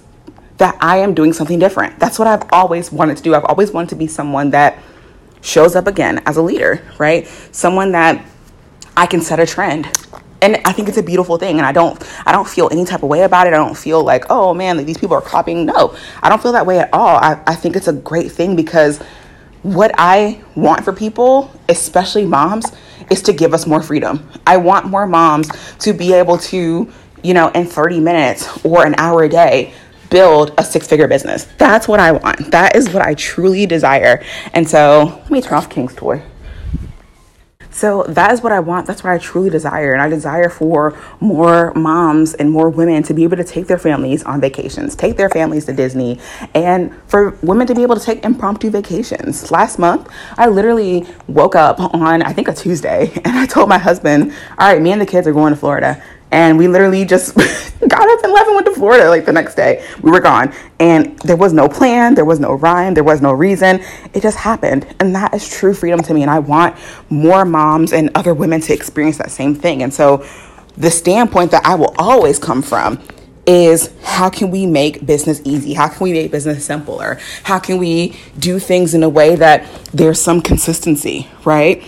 that 0.64 0.78
I 0.80 0.98
am 1.00 1.14
doing 1.14 1.34
something 1.34 1.60
different. 1.60 2.00
That's 2.00 2.18
what 2.18 2.26
I've 2.26 2.48
always 2.54 2.90
wanted 2.90 3.18
to 3.18 3.24
do. 3.24 3.36
I've 3.36 3.44
always 3.44 3.72
wanted 3.72 3.90
to 3.90 3.96
be 3.96 4.08
someone 4.08 4.52
that 4.52 4.80
shows 5.42 5.76
up 5.76 5.88
again 5.88 6.24
as 6.26 6.38
a 6.38 6.42
leader, 6.42 6.82
right? 6.98 7.28
Someone 7.52 7.92
that 7.92 8.26
I 8.96 9.06
can 9.06 9.20
set 9.20 9.42
a 9.42 9.46
trend. 9.46 9.90
And 10.42 10.62
I 10.64 10.72
think 10.72 10.88
it's 10.88 10.98
a 10.98 11.04
beautiful 11.04 11.38
thing 11.38 11.58
and 11.58 11.66
I 11.66 11.74
don't 11.74 12.02
I 12.26 12.32
don't 12.32 12.48
feel 12.48 12.70
any 12.72 12.86
type 12.86 13.04
of 13.04 13.10
way 13.10 13.24
about 13.24 13.48
it. 13.48 13.54
I 13.54 13.58
don't 13.58 13.78
feel 13.78 14.04
like, 14.06 14.26
"Oh 14.30 14.54
man, 14.54 14.78
like 14.78 14.86
these 14.86 14.98
people 14.98 15.18
are 15.18 15.22
copying." 15.22 15.66
No. 15.66 15.96
I 16.22 16.30
don't 16.30 16.42
feel 16.42 16.54
that 16.54 16.66
way 16.66 16.80
at 16.80 16.90
all. 16.94 17.18
I 17.18 17.42
I 17.46 17.56
think 17.56 17.76
it's 17.76 17.90
a 17.90 17.94
great 17.94 18.32
thing 18.32 18.56
because 18.56 19.02
what 19.64 19.92
I 19.98 20.42
want 20.56 20.86
for 20.86 20.94
people, 20.94 21.52
especially 21.68 22.26
moms, 22.26 22.72
is 23.10 23.22
to 23.24 23.34
give 23.34 23.54
us 23.54 23.68
more 23.68 23.82
freedom. 23.82 24.30
I 24.48 24.58
want 24.58 24.86
more 24.86 25.08
moms 25.08 25.50
to 25.80 25.94
be 25.94 26.14
able 26.14 26.38
to, 26.38 26.92
you 27.22 27.34
know, 27.34 27.50
in 27.50 27.66
30 27.66 28.00
minutes 28.00 28.66
or 28.66 28.86
an 28.86 28.96
hour 28.98 29.24
a 29.24 29.30
day, 29.30 29.74
build 30.14 30.54
a 30.60 30.64
six 30.64 30.88
figure 30.88 31.08
business. 31.08 31.46
That's 31.58 31.88
what 31.88 32.00
I 32.00 32.12
want. 32.12 32.52
That 32.52 32.76
is 32.76 32.94
what 32.94 33.02
I 33.02 33.16
truly 33.16 33.66
desire. 33.66 34.24
And 34.54 34.70
so 34.70 35.06
let 35.24 35.32
me 35.32 35.42
turn 35.42 35.58
off 35.58 35.72
King's 35.72 35.96
toy. 35.96 36.22
So 37.72 38.04
that 38.04 38.32
is 38.32 38.44
what 38.44 38.52
I 38.52 38.60
want. 38.60 38.86
That's 38.86 39.04
what 39.04 39.12
I 39.12 39.18
truly 39.18 39.50
desire. 39.50 39.94
And 39.94 40.02
I 40.04 40.08
desire 40.08 40.50
for 40.50 40.96
more 41.20 41.74
moms 41.74 42.36
and 42.36 42.52
more 42.52 42.70
women 42.70 43.02
to 43.04 43.16
be 43.16 43.24
able 43.24 43.38
to 43.38 43.44
take 43.44 43.66
their 43.66 43.80
families 43.80 44.22
on 44.22 44.40
vacations, 44.40 44.96
take 44.96 45.18
their 45.18 45.30
families 45.30 45.66
to 45.66 45.74
Disney, 45.74 46.20
and 46.54 46.94
for 47.08 47.32
women 47.42 47.66
to 47.66 47.74
be 47.74 47.82
able 47.82 47.96
to 47.96 48.06
take 48.06 48.24
impromptu 48.24 48.70
vacations. 48.70 49.50
Last 49.50 49.80
month, 49.80 50.08
I 50.38 50.46
literally 50.46 51.08
woke 51.28 51.56
up 51.56 51.80
on, 51.80 52.22
I 52.22 52.32
think, 52.34 52.48
a 52.48 52.54
Tuesday, 52.54 53.12
and 53.26 53.36
I 53.36 53.48
told 53.48 53.68
my 53.68 53.80
husband, 53.80 54.32
All 54.60 54.72
right, 54.72 54.80
me 54.80 54.92
and 54.92 55.02
the 55.02 55.08
kids 55.08 55.26
are 55.26 55.34
going 55.34 55.52
to 55.52 55.60
Florida 55.60 56.04
and 56.34 56.58
we 56.58 56.68
literally 56.68 57.06
just 57.06 57.36
got 57.88 58.10
up 58.10 58.24
and 58.24 58.34
left 58.34 58.48
and 58.48 58.56
went 58.56 58.66
to 58.66 58.74
Florida 58.74 59.08
like 59.08 59.24
the 59.24 59.32
next 59.32 59.54
day. 59.54 59.86
We 60.02 60.12
were 60.12 60.20
gone, 60.20 60.52
and 60.80 61.18
there 61.20 61.38
was 61.38 61.54
no 61.54 61.70
plan, 61.70 62.16
there 62.16 62.26
was 62.26 62.40
no 62.40 62.54
rhyme, 62.54 62.96
there 62.96 63.04
was 63.04 63.22
no 63.22 63.32
reason. 63.32 63.82
It 64.14 64.22
just 64.24 64.38
happened, 64.38 64.94
and 65.00 65.16
that 65.16 65.34
is 65.36 65.48
true 65.48 65.76
freedom 65.76 66.02
to 66.02 66.14
me. 66.14 66.24
And 66.24 66.32
I 66.32 66.40
want 66.40 66.76
more 67.10 67.46
moms 67.46 67.94
and 67.94 68.10
other 68.16 68.34
women 68.34 68.62
to 68.62 68.74
experience 68.74 69.18
that 69.20 69.30
same 69.30 69.54
thing. 69.54 69.84
And 69.84 69.94
so, 69.94 70.26
the 70.76 70.90
standpoint 70.90 71.52
that 71.52 71.64
I 71.66 71.76
will 71.76 71.94
always 72.00 72.40
come 72.40 72.64
from 72.64 73.00
is 73.46 73.94
how 74.02 74.30
can 74.30 74.50
we 74.50 74.66
make 74.66 75.06
business 75.06 75.40
easy? 75.44 75.74
How 75.74 75.88
can 75.88 76.04
we 76.04 76.14
make 76.14 76.32
business 76.32 76.66
simpler? 76.66 77.20
How 77.44 77.60
can 77.60 77.78
we 77.78 78.18
do 78.40 78.58
things 78.58 78.96
in 78.96 79.04
a 79.04 79.10
way 79.10 79.36
that 79.36 79.68
there's 79.94 80.20
some 80.20 80.42
consistency, 80.42 81.28
right? 81.46 81.84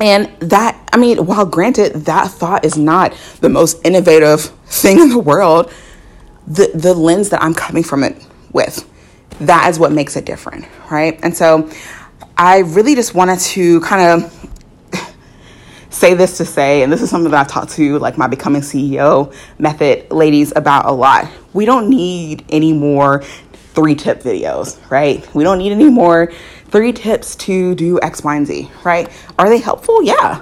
And 0.00 0.26
that, 0.40 0.88
I 0.92 0.96
mean, 0.96 1.26
while 1.26 1.44
granted, 1.44 1.92
that 2.06 2.30
thought 2.30 2.64
is 2.64 2.78
not 2.78 3.12
the 3.40 3.50
most 3.50 3.84
innovative 3.84 4.40
thing 4.66 4.98
in 4.98 5.08
the 5.10 5.18
world, 5.18 5.72
the, 6.46 6.70
the 6.74 6.94
lens 6.94 7.28
that 7.28 7.42
I'm 7.42 7.54
coming 7.54 7.82
from 7.82 8.02
it 8.02 8.26
with, 8.52 8.88
that 9.40 9.68
is 9.68 9.78
what 9.78 9.92
makes 9.92 10.16
it 10.16 10.24
different, 10.24 10.66
right? 10.90 11.20
And 11.22 11.36
so 11.36 11.70
I 12.36 12.60
really 12.60 12.94
just 12.94 13.14
wanted 13.14 13.40
to 13.40 13.80
kind 13.80 14.24
of 14.24 14.40
say 15.90 16.14
this 16.14 16.38
to 16.38 16.46
say, 16.46 16.82
and 16.82 16.90
this 16.90 17.02
is 17.02 17.10
something 17.10 17.30
that 17.30 17.38
I've 17.38 17.48
talked 17.48 17.72
to 17.72 17.98
like 17.98 18.16
my 18.16 18.26
becoming 18.26 18.62
CEO 18.62 19.34
method 19.58 20.10
ladies 20.10 20.52
about 20.56 20.86
a 20.86 20.92
lot. 20.92 21.28
We 21.52 21.66
don't 21.66 21.90
need 21.90 22.46
any 22.48 22.72
more 22.72 23.22
three 23.74 23.94
tip 23.94 24.22
videos, 24.22 24.78
right? 24.90 25.26
We 25.34 25.44
don't 25.44 25.58
need 25.58 25.72
any 25.72 25.90
more 25.90 26.32
three 26.70 26.92
tips 26.92 27.36
to 27.36 27.74
do 27.74 28.00
X, 28.00 28.22
Y, 28.22 28.36
and 28.36 28.46
Z, 28.46 28.70
right? 28.84 29.08
Are 29.38 29.48
they 29.48 29.58
helpful? 29.58 30.02
Yeah. 30.02 30.40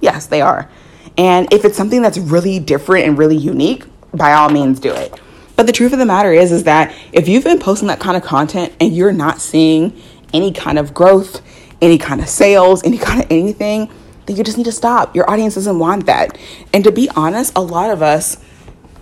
Yes, 0.00 0.26
they 0.26 0.40
are. 0.40 0.70
And 1.16 1.52
if 1.52 1.64
it's 1.64 1.76
something 1.76 2.02
that's 2.02 2.18
really 2.18 2.60
different 2.60 3.06
and 3.06 3.18
really 3.18 3.36
unique, 3.36 3.84
by 4.12 4.32
all 4.32 4.48
means 4.48 4.80
do 4.80 4.92
it. 4.92 5.12
But 5.56 5.66
the 5.66 5.72
truth 5.72 5.92
of 5.92 5.98
the 5.98 6.06
matter 6.06 6.32
is 6.32 6.52
is 6.52 6.64
that 6.64 6.94
if 7.12 7.28
you've 7.28 7.44
been 7.44 7.58
posting 7.58 7.88
that 7.88 7.98
kind 7.98 8.16
of 8.16 8.22
content 8.22 8.72
and 8.80 8.94
you're 8.94 9.12
not 9.12 9.40
seeing 9.40 10.00
any 10.32 10.52
kind 10.52 10.78
of 10.78 10.94
growth, 10.94 11.42
any 11.82 11.98
kind 11.98 12.20
of 12.20 12.28
sales, 12.28 12.84
any 12.84 12.98
kind 12.98 13.20
of 13.22 13.30
anything, 13.30 13.90
then 14.26 14.36
you 14.36 14.44
just 14.44 14.56
need 14.56 14.64
to 14.64 14.72
stop. 14.72 15.16
Your 15.16 15.28
audience 15.28 15.54
doesn't 15.54 15.78
want 15.78 16.06
that. 16.06 16.38
And 16.72 16.84
to 16.84 16.92
be 16.92 17.08
honest, 17.16 17.52
a 17.56 17.60
lot 17.60 17.90
of 17.90 18.02
us 18.02 18.36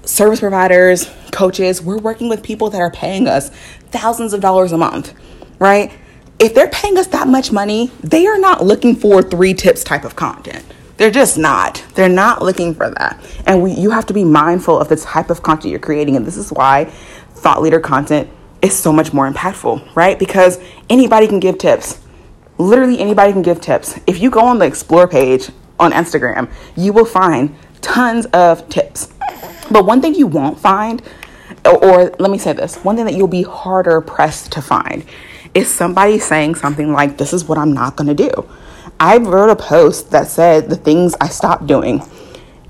service 0.02 0.40
providers, 0.40 1.11
coaches, 1.33 1.83
we're 1.83 1.99
working 1.99 2.28
with 2.28 2.42
people 2.42 2.71
that 2.71 2.80
are 2.80 2.90
paying 2.90 3.28
us 3.28 3.50
thousands 3.90 4.33
of 4.33 4.40
dollars 4.40 4.73
a 4.73 4.78
month, 4.78 5.12
right? 5.59 5.92
If 6.38 6.55
they're 6.55 6.69
paying 6.69 6.99
us 6.99 7.07
that 7.09 7.28
much 7.28 7.50
money, 7.50 7.90
they 8.02 8.26
are 8.26 8.38
not 8.38 8.64
looking 8.64 8.95
for 8.95 9.23
three 9.23 9.55
tips 9.55 9.83
type 9.83 10.05
of 10.05 10.16
content. 10.16 10.64
They're 10.97 11.11
just 11.11 11.37
not. 11.37 11.85
They're 11.95 12.09
not 12.09 12.43
looking 12.43 12.75
for 12.75 12.90
that. 12.90 13.23
And 13.47 13.62
we, 13.62 13.73
you 13.73 13.90
have 13.90 14.07
to 14.07 14.14
be 14.14 14.25
mindful 14.25 14.78
of 14.78 14.88
the 14.88 14.97
type 14.97 15.31
of 15.31 15.43
content 15.43 15.71
you're 15.71 15.81
creating. 15.81 16.16
And 16.16 16.26
this 16.26 16.37
is 16.37 16.52
why 16.52 16.87
thought 17.31 17.62
leader 17.62 17.81
content 17.81 18.28
is 18.62 18.75
so 18.75 18.93
much 18.93 19.12
more 19.12 19.31
impactful, 19.31 19.95
right? 19.95 20.19
Because 20.19 20.59
anybody 20.88 21.26
can 21.26 21.40
give 21.40 21.59
tips. 21.59 22.00
Literally 22.59 22.99
anybody 22.99 23.33
can 23.33 23.43
give 23.43 23.61
tips. 23.61 23.99
If 24.07 24.21
you 24.21 24.31
go 24.31 24.40
on 24.40 24.59
the 24.59 24.64
explore 24.64 25.07
page 25.07 25.50
on 25.78 25.93
Instagram, 25.93 26.50
you 26.76 26.93
will 26.93 27.05
find 27.05 27.55
tons 27.83 28.25
of 28.26 28.66
tips. 28.71 29.12
But 29.71 29.85
one 29.85 30.00
thing 30.00 30.14
you 30.14 30.26
won't 30.26 30.59
find, 30.59 31.02
or, 31.66 31.85
or 31.85 32.14
let 32.19 32.31
me 32.31 32.38
say 32.38 32.55
this, 32.55 32.76
one 32.76 32.97
thing 32.97 33.05
that 33.05 33.14
you'll 33.14 33.28
be 33.28 33.43
harder 33.43 34.00
pressed 34.00 34.52
to 34.52 34.62
find 34.62 35.05
is 35.57 35.73
somebody 35.73 36.19
saying 36.19 36.55
something 36.55 36.93
like, 36.93 37.17
This 37.17 37.33
is 37.33 37.47
what 37.47 37.57
I'm 37.59 37.73
not 37.73 37.97
going 37.97 38.15
to 38.15 38.15
do. 38.15 38.49
I 39.01 39.17
wrote 39.17 39.51
a 39.51 39.57
post 39.57 40.11
that 40.11 40.29
said 40.29 40.69
the 40.69 40.77
things 40.77 41.15
I 41.21 41.29
stopped 41.29 41.67
doing. 41.67 42.03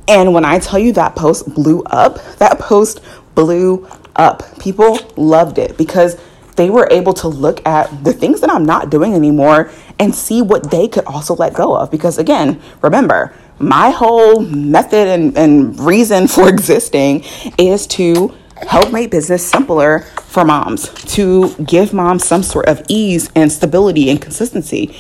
And 0.09 0.33
when 0.33 0.45
I 0.45 0.61
tell 0.61 0.79
you 0.79 0.93
that 0.93 1.17
post 1.17 1.53
blew 1.53 1.83
up, 1.83 2.25
that 2.39 2.61
post 2.61 3.01
blew 3.35 3.89
up. 4.15 4.59
People 4.61 4.99
loved 5.17 5.59
it 5.59 5.77
because 5.77 6.17
they 6.55 6.71
were 6.71 6.89
able 6.91 7.13
to 7.15 7.29
look 7.29 7.65
at 7.67 8.05
the 8.05 8.13
things 8.13 8.41
that 8.41 8.51
I'm 8.51 8.65
not 8.65 8.89
doing 8.89 9.15
anymore 9.15 9.71
and 9.99 10.15
see 10.15 10.41
what 10.41 10.71
they 10.71 10.87
could 10.87 11.05
also 11.07 11.35
let 11.35 11.55
go 11.55 11.77
of. 11.77 11.91
Because 11.91 12.19
again, 12.19 12.61
remember, 12.83 13.35
my 13.59 13.91
whole 13.91 14.41
method 14.41 15.09
and, 15.09 15.37
and 15.37 15.79
reason 15.81 16.29
for 16.29 16.49
existing 16.49 17.25
is 17.59 17.87
to 17.89 18.33
help 18.63 18.93
make 18.93 19.11
business 19.11 19.49
simpler 19.49 20.01
for 20.01 20.45
moms, 20.45 20.89
to 21.15 21.55
give 21.65 21.93
moms 21.93 22.25
some 22.25 22.43
sort 22.43 22.67
of 22.67 22.83
ease 22.89 23.31
and 23.35 23.51
stability 23.51 24.11
and 24.11 24.21
consistency. 24.21 24.97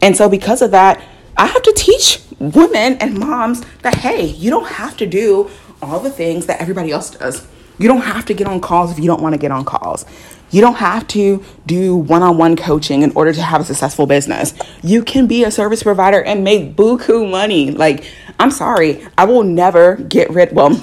And 0.00 0.16
so, 0.16 0.28
because 0.28 0.62
of 0.62 0.70
that, 0.72 1.02
I 1.36 1.46
have 1.46 1.62
to 1.62 1.72
teach 1.76 2.20
women 2.38 2.94
and 2.98 3.18
moms 3.18 3.64
that 3.82 3.96
hey, 3.96 4.26
you 4.26 4.50
don't 4.50 4.68
have 4.68 4.96
to 4.98 5.06
do 5.06 5.50
all 5.82 6.00
the 6.00 6.10
things 6.10 6.46
that 6.46 6.60
everybody 6.60 6.92
else 6.92 7.10
does. 7.10 7.46
You 7.78 7.86
don't 7.86 8.02
have 8.02 8.26
to 8.26 8.34
get 8.34 8.48
on 8.48 8.60
calls 8.60 8.90
if 8.90 8.98
you 8.98 9.06
don't 9.06 9.22
want 9.22 9.34
to 9.34 9.38
get 9.38 9.52
on 9.52 9.64
calls. 9.64 10.04
You 10.50 10.60
don't 10.60 10.76
have 10.76 11.06
to 11.08 11.44
do 11.66 11.94
one 11.94 12.22
on 12.22 12.38
one 12.38 12.56
coaching 12.56 13.02
in 13.02 13.12
order 13.12 13.32
to 13.32 13.42
have 13.42 13.60
a 13.60 13.64
successful 13.64 14.06
business. 14.06 14.54
You 14.82 15.04
can 15.04 15.26
be 15.26 15.44
a 15.44 15.50
service 15.50 15.82
provider 15.82 16.22
and 16.22 16.42
make 16.42 16.74
buku 16.74 17.30
money. 17.30 17.70
Like, 17.70 18.10
I'm 18.40 18.50
sorry, 18.50 19.06
I 19.16 19.26
will 19.26 19.44
never 19.44 19.96
get 19.96 20.30
rid, 20.30 20.52
well, 20.52 20.82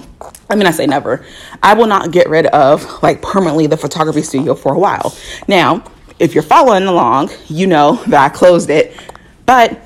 I 0.49 0.55
mean, 0.55 0.67
I 0.67 0.71
say 0.71 0.85
never. 0.85 1.25
I 1.63 1.73
will 1.73 1.87
not 1.87 2.11
get 2.11 2.29
rid 2.29 2.45
of 2.47 3.01
like 3.01 3.21
permanently 3.21 3.67
the 3.67 3.77
photography 3.77 4.21
studio 4.21 4.55
for 4.55 4.73
a 4.73 4.79
while. 4.79 5.15
Now, 5.47 5.83
if 6.19 6.33
you're 6.33 6.43
following 6.43 6.83
along, 6.83 7.31
you 7.47 7.67
know 7.67 7.95
that 8.07 8.31
I 8.31 8.33
closed 8.33 8.69
it, 8.69 8.95
but 9.45 9.81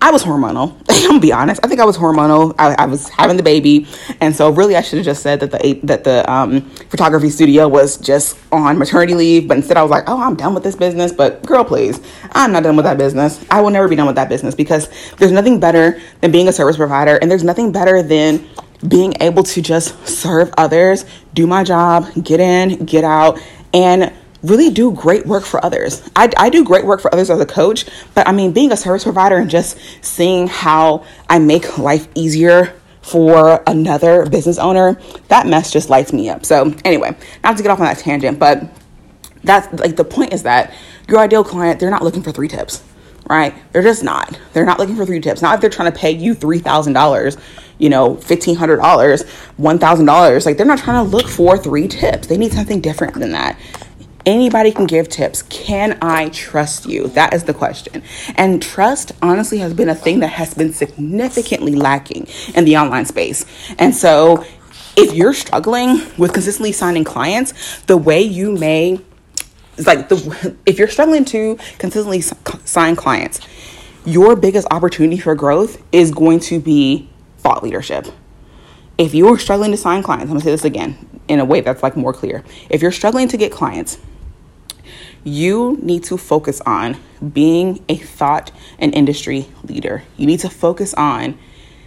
I 0.00 0.12
was 0.12 0.22
hormonal. 0.22 0.76
I'm 0.88 1.08
gonna 1.08 1.20
be 1.20 1.32
honest. 1.32 1.60
I 1.64 1.68
think 1.68 1.80
I 1.80 1.84
was 1.84 1.98
hormonal. 1.98 2.54
I, 2.58 2.74
I 2.78 2.86
was 2.86 3.08
having 3.08 3.36
the 3.36 3.42
baby, 3.42 3.86
and 4.20 4.34
so 4.34 4.50
really, 4.50 4.76
I 4.76 4.80
should 4.80 4.98
have 4.98 5.04
just 5.04 5.22
said 5.22 5.40
that 5.40 5.50
the 5.50 5.80
that 5.82 6.04
the 6.04 6.30
um, 6.30 6.62
photography 6.90 7.30
studio 7.30 7.66
was 7.66 7.96
just 7.96 8.38
on 8.52 8.78
maternity 8.78 9.14
leave. 9.14 9.48
But 9.48 9.56
instead, 9.56 9.76
I 9.76 9.82
was 9.82 9.90
like, 9.90 10.04
"Oh, 10.06 10.22
I'm 10.22 10.36
done 10.36 10.54
with 10.54 10.62
this 10.62 10.76
business." 10.76 11.10
But 11.10 11.44
girl, 11.44 11.64
please, 11.64 12.00
I'm 12.32 12.52
not 12.52 12.62
done 12.62 12.76
with 12.76 12.84
that 12.84 12.98
business. 12.98 13.44
I 13.50 13.60
will 13.60 13.70
never 13.70 13.88
be 13.88 13.96
done 13.96 14.06
with 14.06 14.16
that 14.16 14.28
business 14.28 14.54
because 14.54 14.88
there's 15.16 15.32
nothing 15.32 15.58
better 15.58 16.00
than 16.20 16.30
being 16.30 16.46
a 16.46 16.52
service 16.52 16.76
provider, 16.76 17.16
and 17.16 17.28
there's 17.28 17.44
nothing 17.44 17.72
better 17.72 18.02
than 18.02 18.48
being 18.86 19.14
able 19.20 19.42
to 19.42 19.62
just 19.62 20.06
serve 20.06 20.52
others, 20.56 21.04
do 21.34 21.46
my 21.46 21.64
job, 21.64 22.06
get 22.22 22.40
in, 22.40 22.84
get 22.84 23.04
out, 23.04 23.40
and 23.74 24.12
really 24.42 24.70
do 24.70 24.92
great 24.92 25.26
work 25.26 25.44
for 25.44 25.64
others. 25.64 26.08
I, 26.14 26.30
I 26.36 26.50
do 26.50 26.64
great 26.64 26.84
work 26.84 27.00
for 27.00 27.12
others 27.12 27.30
as 27.30 27.40
a 27.40 27.46
coach, 27.46 27.86
but 28.14 28.28
I 28.28 28.32
mean, 28.32 28.52
being 28.52 28.72
a 28.72 28.76
service 28.76 29.04
provider 29.04 29.36
and 29.36 29.50
just 29.50 29.78
seeing 30.04 30.46
how 30.46 31.04
I 31.28 31.38
make 31.38 31.78
life 31.78 32.08
easier 32.14 32.74
for 33.02 33.62
another 33.66 34.26
business 34.26 34.58
owner, 34.58 35.00
that 35.28 35.46
mess 35.46 35.72
just 35.72 35.88
lights 35.88 36.12
me 36.12 36.28
up. 36.28 36.44
So, 36.44 36.74
anyway, 36.84 37.16
not 37.42 37.56
to 37.56 37.62
get 37.62 37.70
off 37.70 37.80
on 37.80 37.86
that 37.86 37.98
tangent, 37.98 38.38
but 38.38 38.62
that's 39.42 39.72
like 39.80 39.96
the 39.96 40.04
point 40.04 40.32
is 40.32 40.42
that 40.42 40.74
your 41.08 41.18
ideal 41.18 41.42
client, 41.42 41.80
they're 41.80 41.90
not 41.90 42.02
looking 42.02 42.22
for 42.22 42.32
three 42.32 42.48
tips, 42.48 42.84
right? 43.28 43.54
They're 43.72 43.82
just 43.82 44.04
not. 44.04 44.38
They're 44.52 44.66
not 44.66 44.78
looking 44.78 44.96
for 44.96 45.06
three 45.06 45.20
tips. 45.20 45.40
Not 45.40 45.54
if 45.54 45.60
they're 45.60 45.70
trying 45.70 45.90
to 45.90 45.98
pay 45.98 46.10
you 46.10 46.34
$3,000, 46.34 47.40
you 47.78 47.88
know, 47.88 48.16
$1,500, 48.16 48.78
$1,000. 48.78 50.46
Like 50.46 50.56
they're 50.56 50.66
not 50.66 50.78
trying 50.78 51.04
to 51.04 51.10
look 51.10 51.28
for 51.28 51.56
three 51.56 51.88
tips. 51.88 52.28
They 52.28 52.36
need 52.36 52.52
something 52.52 52.80
different 52.80 53.14
than 53.14 53.32
that. 53.32 53.58
Anybody 54.26 54.72
can 54.72 54.86
give 54.86 55.08
tips. 55.08 55.42
Can 55.42 55.96
I 56.02 56.28
trust 56.28 56.86
you? 56.86 57.08
That 57.08 57.32
is 57.32 57.44
the 57.44 57.54
question. 57.54 58.02
And 58.34 58.60
trust, 58.60 59.12
honestly, 59.22 59.58
has 59.58 59.72
been 59.72 59.88
a 59.88 59.94
thing 59.94 60.20
that 60.20 60.28
has 60.28 60.52
been 60.54 60.72
significantly 60.72 61.74
lacking 61.74 62.26
in 62.54 62.64
the 62.64 62.76
online 62.76 63.06
space. 63.06 63.46
And 63.78 63.94
so, 63.94 64.44
if 64.96 65.14
you're 65.14 65.32
struggling 65.32 66.02
with 66.18 66.32
consistently 66.32 66.72
signing 66.72 67.04
clients, 67.04 67.80
the 67.82 67.96
way 67.96 68.20
you 68.20 68.52
may 68.52 69.00
like 69.86 70.08
the 70.08 70.56
if 70.66 70.78
you're 70.78 70.88
struggling 70.88 71.24
to 71.26 71.56
consistently 71.78 72.20
sign 72.20 72.96
clients, 72.96 73.40
your 74.04 74.36
biggest 74.36 74.66
opportunity 74.70 75.18
for 75.18 75.34
growth 75.34 75.82
is 75.92 76.10
going 76.10 76.40
to 76.40 76.58
be 76.60 77.08
thought 77.48 77.62
leadership. 77.62 78.06
If 78.98 79.14
you're 79.14 79.38
struggling 79.38 79.70
to 79.70 79.76
sign 79.76 80.02
clients, 80.02 80.24
I'm 80.24 80.30
gonna 80.30 80.40
say 80.40 80.50
this 80.50 80.64
again 80.64 80.98
in 81.28 81.40
a 81.40 81.44
way 81.44 81.60
that's 81.62 81.82
like 81.82 81.96
more 81.96 82.12
clear. 82.12 82.44
If 82.68 82.82
you're 82.82 82.92
struggling 82.92 83.28
to 83.28 83.36
get 83.38 83.52
clients, 83.52 83.98
you 85.24 85.78
need 85.80 86.04
to 86.04 86.18
focus 86.18 86.60
on 86.66 86.98
being 87.32 87.82
a 87.88 87.96
thought 87.96 88.50
and 88.78 88.94
industry 88.94 89.48
leader. 89.64 90.02
You 90.16 90.26
need 90.26 90.40
to 90.40 90.50
focus 90.50 90.92
on 90.94 91.38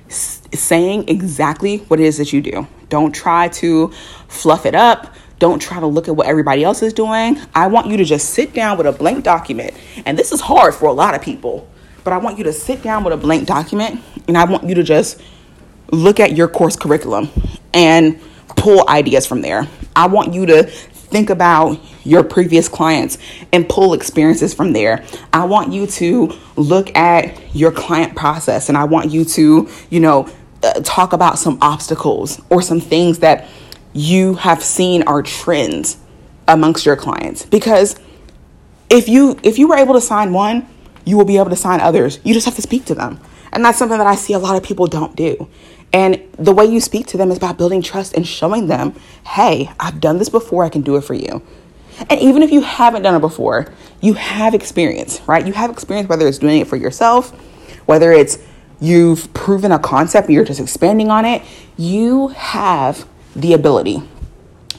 s- 0.08 0.42
saying 0.54 1.08
exactly 1.08 1.78
what 1.90 2.00
it 2.00 2.06
is 2.06 2.18
that 2.18 2.34
you 2.34 2.42
do. 2.42 2.68
Don't 2.90 3.12
try 3.14 3.48
to 3.50 3.90
fluff 4.28 4.66
it 4.66 4.76
up. 4.76 5.14
Don't 5.38 5.60
try 5.60 5.80
to 5.80 5.88
look 5.88 6.08
at 6.08 6.16
what 6.16 6.28
everybody 6.28 6.64
else 6.64 6.82
is 6.82 6.94
doing. 6.94 7.40
I 7.54 7.68
want 7.68 7.88
you 7.88 7.98
to 7.98 8.04
just 8.04 8.32
sit 8.32 8.54
down 8.54 8.78
with 8.78 8.88
a 8.88 8.92
blank 8.92 9.24
document. 9.24 9.74
And 10.06 10.18
this 10.18 10.32
is 10.32 10.42
hard 10.42 10.74
for 10.74 10.88
a 10.88 10.94
lot 10.94 11.14
of 11.14 11.22
people, 11.22 11.68
but 12.04 12.14
I 12.14 12.18
want 12.18 12.38
you 12.38 12.44
to 12.46 12.54
sit 12.54 12.82
down 12.82 13.04
with 13.04 13.14
a 13.14 13.18
blank 13.18 13.48
document 13.48 14.02
and 14.28 14.38
I 14.38 14.46
want 14.46 14.66
you 14.66 14.76
to 14.76 14.84
just 14.84 15.20
look 15.92 16.20
at 16.20 16.36
your 16.36 16.48
course 16.48 16.76
curriculum 16.76 17.30
and 17.74 18.20
pull 18.56 18.88
ideas 18.90 19.26
from 19.26 19.42
there. 19.42 19.68
I 19.96 20.08
want 20.08 20.34
you 20.34 20.46
to 20.48 20.64
think 20.64 21.30
about 21.30 21.78
your 22.04 22.24
previous 22.24 22.70
clients 22.70 23.18
and 23.52 23.68
pull 23.68 23.94
experiences 23.94 24.54
from 24.54 24.72
there. 24.74 25.04
I 25.34 25.46
want 25.46 25.74
you 25.74 25.86
to 25.88 26.34
look 26.56 26.96
at 26.96 27.56
your 27.56 27.72
client 27.72 28.16
process 28.16 28.70
and 28.70 28.78
I 28.78 28.86
want 28.86 29.12
you 29.12 29.26
to, 29.26 29.70
you 29.90 30.00
know, 30.00 30.30
uh, 30.64 30.74
talk 30.84 31.12
about 31.14 31.38
some 31.38 31.58
obstacles 31.62 32.42
or 32.50 32.62
some 32.62 32.80
things 32.80 33.20
that 33.20 33.48
you 33.94 34.36
have 34.36 34.64
seen 34.64 35.04
are 35.04 35.22
trends 35.22 35.98
amongst 36.48 36.86
your 36.86 36.96
clients 36.96 37.46
because 37.46 37.96
if 38.90 39.08
you 39.08 39.40
if 39.44 39.58
you 39.58 39.68
were 39.68 39.78
able 39.78 39.94
to 39.94 40.02
sign 40.02 40.34
one, 40.34 40.68
you 41.06 41.18
will 41.18 41.26
be 41.26 41.38
able 41.38 41.50
to 41.50 41.56
sign 41.56 41.80
others. 41.80 42.20
You 42.24 42.34
just 42.34 42.46
have 42.46 42.56
to 42.56 42.62
speak 42.62 42.86
to 42.86 42.96
them. 42.96 43.20
And 43.52 43.66
that's 43.66 43.78
something 43.78 43.98
that 43.98 44.08
I 44.08 44.16
see 44.16 44.34
a 44.34 44.40
lot 44.40 44.56
of 44.56 44.64
people 44.64 44.88
don't 44.88 45.16
do. 45.16 45.50
And 45.94 46.22
the 46.38 46.54
way 46.54 46.66
you 46.66 46.80
speak 46.80 47.08
to 47.08 47.18
them 47.18 47.32
is 47.32 47.38
about 47.38 47.58
building 47.58 47.82
trust 47.82 48.14
and 48.16 48.26
showing 48.26 48.68
them, 48.68 48.96
hey, 49.28 49.72
I've 49.80 50.00
done 50.00 50.18
this 50.18 50.30
before, 50.30 50.64
I 50.64 50.70
can 50.70 50.82
do 50.82 50.96
it 50.96 51.04
for 51.04 51.14
you. 51.14 51.42
And 52.10 52.20
even 52.20 52.42
if 52.42 52.52
you 52.52 52.62
haven't 52.62 53.04
done 53.04 53.16
it 53.16 53.20
before, 53.20 53.68
you 54.00 54.14
have 54.14 54.54
experience, 54.54 55.22
right? 55.28 55.46
You 55.46 55.54
have 55.54 55.70
experience 55.70 56.10
whether 56.10 56.28
it's 56.28 56.38
doing 56.38 56.60
it 56.62 56.68
for 56.68 56.78
yourself, 56.78 57.32
whether 57.86 58.12
it's 58.12 58.40
you've 58.80 59.32
proven 59.34 59.72
a 59.72 59.80
concept 59.80 60.28
and 60.28 60.36
you're 60.36 60.46
just 60.46 60.60
expanding 60.60 61.12
on 61.12 61.26
it. 61.26 61.44
You 61.78 62.30
have 62.30 63.08
the 63.36 63.54
ability. 63.54 64.02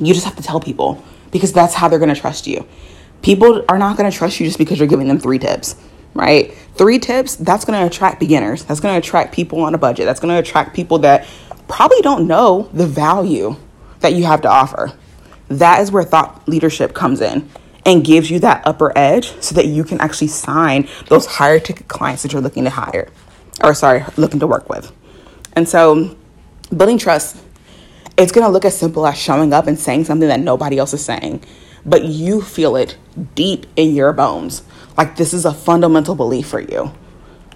You 0.00 0.14
just 0.14 0.24
have 0.24 0.36
to 0.36 0.42
tell 0.42 0.60
people 0.60 1.02
because 1.30 1.52
that's 1.52 1.74
how 1.74 1.88
they're 1.88 1.98
going 1.98 2.14
to 2.14 2.20
trust 2.20 2.46
you. 2.46 2.66
People 3.20 3.64
are 3.68 3.78
not 3.78 3.96
going 3.96 4.10
to 4.10 4.16
trust 4.16 4.40
you 4.40 4.46
just 4.46 4.58
because 4.58 4.78
you're 4.78 4.88
giving 4.88 5.06
them 5.06 5.18
three 5.18 5.38
tips 5.38 5.76
right? 6.14 6.52
Three 6.74 6.98
tips, 6.98 7.36
that's 7.36 7.64
going 7.64 7.78
to 7.78 7.86
attract 7.86 8.20
beginners. 8.20 8.64
That's 8.64 8.80
going 8.80 8.94
to 8.94 8.98
attract 8.98 9.34
people 9.34 9.60
on 9.60 9.74
a 9.74 9.78
budget. 9.78 10.06
That's 10.06 10.20
going 10.20 10.34
to 10.34 10.38
attract 10.38 10.74
people 10.74 10.98
that 11.00 11.26
probably 11.68 12.00
don't 12.02 12.26
know 12.26 12.68
the 12.72 12.86
value 12.86 13.56
that 14.00 14.14
you 14.14 14.24
have 14.24 14.42
to 14.42 14.48
offer. 14.48 14.92
That 15.48 15.80
is 15.80 15.90
where 15.90 16.02
thought 16.02 16.46
leadership 16.48 16.94
comes 16.94 17.20
in 17.20 17.48
and 17.84 18.04
gives 18.04 18.30
you 18.30 18.38
that 18.40 18.66
upper 18.66 18.96
edge 18.96 19.40
so 19.42 19.54
that 19.54 19.66
you 19.66 19.84
can 19.84 20.00
actually 20.00 20.28
sign 20.28 20.88
those 21.08 21.26
higher 21.26 21.58
ticket 21.58 21.88
clients 21.88 22.22
that 22.22 22.32
you're 22.32 22.42
looking 22.42 22.64
to 22.64 22.70
hire 22.70 23.08
or 23.62 23.74
sorry, 23.74 24.04
looking 24.16 24.40
to 24.40 24.46
work 24.46 24.68
with. 24.68 24.92
And 25.54 25.68
so 25.68 26.16
building 26.74 26.98
trust, 26.98 27.36
it's 28.16 28.32
going 28.32 28.46
to 28.46 28.50
look 28.50 28.64
as 28.64 28.76
simple 28.76 29.06
as 29.06 29.18
showing 29.18 29.52
up 29.52 29.66
and 29.66 29.78
saying 29.78 30.04
something 30.04 30.28
that 30.28 30.40
nobody 30.40 30.78
else 30.78 30.92
is 30.92 31.04
saying, 31.04 31.44
but 31.84 32.04
you 32.04 32.40
feel 32.40 32.76
it 32.76 32.96
deep 33.34 33.66
in 33.76 33.94
your 33.94 34.12
bones 34.12 34.62
like, 34.96 35.16
this 35.16 35.32
is 35.32 35.44
a 35.44 35.52
fundamental 35.52 36.14
belief 36.14 36.48
for 36.48 36.60
you. 36.60 36.92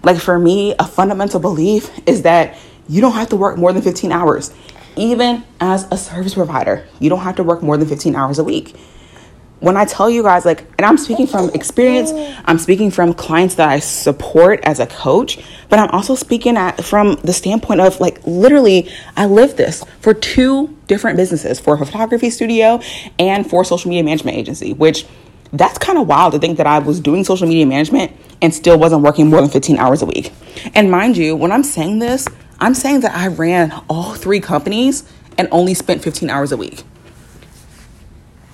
Like, 0.03 0.18
for 0.18 0.38
me, 0.38 0.75
a 0.79 0.87
fundamental 0.87 1.40
belief 1.40 1.90
is 2.07 2.22
that 2.22 2.57
you 2.88 3.01
don't 3.01 3.12
have 3.12 3.29
to 3.31 3.37
work 3.37 3.59
more 3.59 3.72
than 3.72 3.83
15 3.83 4.12
hours. 4.12 4.53
Even 4.96 5.44
as 5.61 5.87
a 5.90 5.96
service 5.96 6.35
provider, 6.35 6.87
you 7.01 7.11
don't 7.11 7.20
have 7.20 7.37
to 7.37 7.42
work 7.42 7.62
more 7.62 7.77
than 7.77 7.88
15 7.88 8.14
hours 8.14 8.38
a 8.38 8.44
week. 8.44 8.77
When 9.61 9.77
I 9.77 9.87
tell 9.87 10.11
you 10.11 10.22
guys, 10.22 10.44
like, 10.44 10.66
and 10.79 10.85
I'm 10.85 10.99
speaking 10.99 11.27
from 11.27 11.49
experience, 11.51 12.12
I'm 12.44 12.59
speaking 12.59 12.90
from 12.90 13.14
clients 13.14 13.55
that 13.55 13.68
I 13.68 13.79
support 13.79 14.61
as 14.64 14.81
a 14.81 14.87
coach, 14.87 15.38
but 15.70 15.79
I'm 15.79 15.88
also 15.90 16.14
speaking 16.14 16.57
at, 16.59 16.85
from 16.85 17.16
the 17.25 17.33
standpoint 17.33 17.81
of 17.81 17.99
like, 17.99 18.20
literally, 18.27 18.90
I 19.16 19.27
live 19.27 19.57
this 19.57 19.83
for 20.01 20.12
two 20.12 20.77
different 20.87 21.16
businesses 21.16 21.59
for 21.59 21.75
a 21.75 21.85
photography 21.85 22.29
studio 22.29 22.81
and 23.18 23.49
for 23.49 23.64
social 23.64 23.88
media 23.88 24.05
management 24.05 24.37
agency, 24.37 24.75
which 24.75 25.07
that's 25.59 25.79
kind 25.79 25.99
of 25.99 26.07
wild 26.07 26.33
to 26.33 26.38
think 26.38 26.59
that 26.59 26.66
I 26.66 26.79
was 26.79 27.01
doing 27.01 27.25
social 27.25 27.47
media 27.47 27.66
management 27.66 28.12
and 28.42 28.55
still 28.55 28.79
wasn't 28.79 29.03
working 29.03 29.29
more 29.29 29.40
than 29.40 29.51
15 29.51 29.79
hours 29.79 30.03
a 30.03 30.07
week. 30.07 30.33
And 30.75 30.90
mind 30.90 31.16
you, 31.16 31.37
when 31.37 31.53
I'm 31.53 31.62
saying 31.62 31.99
this, 31.99 32.27
I'm 32.59 32.75
saying 32.75 33.01
that 33.01 33.14
I 33.14 33.29
ran 33.29 33.73
all 33.88 34.14
three 34.14 34.40
companies 34.40 35.11
and 35.38 35.49
only 35.51 35.75
spent 35.75 36.03
15 36.03 36.31
hours 36.31 36.53
a 36.53 36.57
week. 36.57 36.83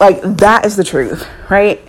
Like, 0.00 0.20
that 0.22 0.66
is 0.66 0.76
the 0.76 0.84
truth, 0.84 1.28
right? 1.48 1.80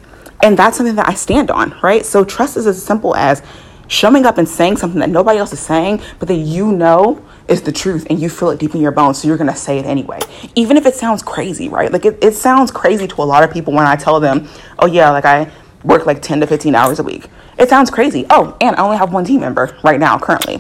And 0.44 0.58
that's 0.58 0.78
something 0.78 0.96
that 0.96 1.08
I 1.08 1.14
stand 1.16 1.50
on, 1.50 1.76
right? 1.82 2.06
So, 2.06 2.24
trust 2.24 2.58
is 2.58 2.68
as 2.68 2.84
simple 2.84 3.16
as 3.16 3.42
showing 3.88 4.26
up 4.26 4.38
and 4.38 4.48
saying 4.48 4.78
something 4.78 5.00
that 5.00 5.10
nobody 5.10 5.40
else 5.40 5.54
is 5.54 5.60
saying, 5.60 6.02
but 6.20 6.28
that 6.28 6.36
you 6.36 6.72
know 6.72 7.24
is 7.48 7.62
the 7.62 7.72
truth 7.72 8.08
and 8.10 8.20
you 8.20 8.30
feel 8.30 8.50
it 8.50 8.60
deep 8.60 8.74
in 8.76 8.82
your 8.82 8.92
bones, 8.92 9.22
so 9.22 9.28
you're 9.28 9.38
gonna 9.38 9.56
say 9.56 9.78
it 9.78 9.86
anyway. 9.86 10.20
Even 10.56 10.78
if 10.78 10.86
it 10.86 10.96
sounds 10.96 11.22
crazy, 11.22 11.70
right? 11.70 11.92
Like 11.92 12.06
it, 12.06 12.24
it 12.24 12.34
sounds 12.34 12.72
crazy 12.72 13.08
to 13.08 13.22
a 13.22 13.24
lot 13.24 13.44
of 13.44 13.52
people 13.52 13.74
when 13.74 13.86
I 13.86 13.96
tell 13.96 14.20
them, 14.20 14.48
oh 14.80 14.88
yeah, 14.88 15.10
like 15.10 15.26
I 15.26 15.52
work 15.84 16.06
like 16.06 16.22
10 16.22 16.40
to 16.42 16.48
15 16.48 16.76
hours 16.76 17.00
a 17.00 17.04
week. 17.04 17.28
It 17.58 17.70
sounds 17.70 17.90
crazy. 17.92 18.26
Oh, 18.30 18.58
and 18.62 18.76
I 18.76 18.84
only 18.84 18.98
have 18.98 19.14
one 19.14 19.26
team 19.26 19.42
member 19.42 19.78
right 19.84 20.00
now 20.00 20.18
currently. 20.18 20.60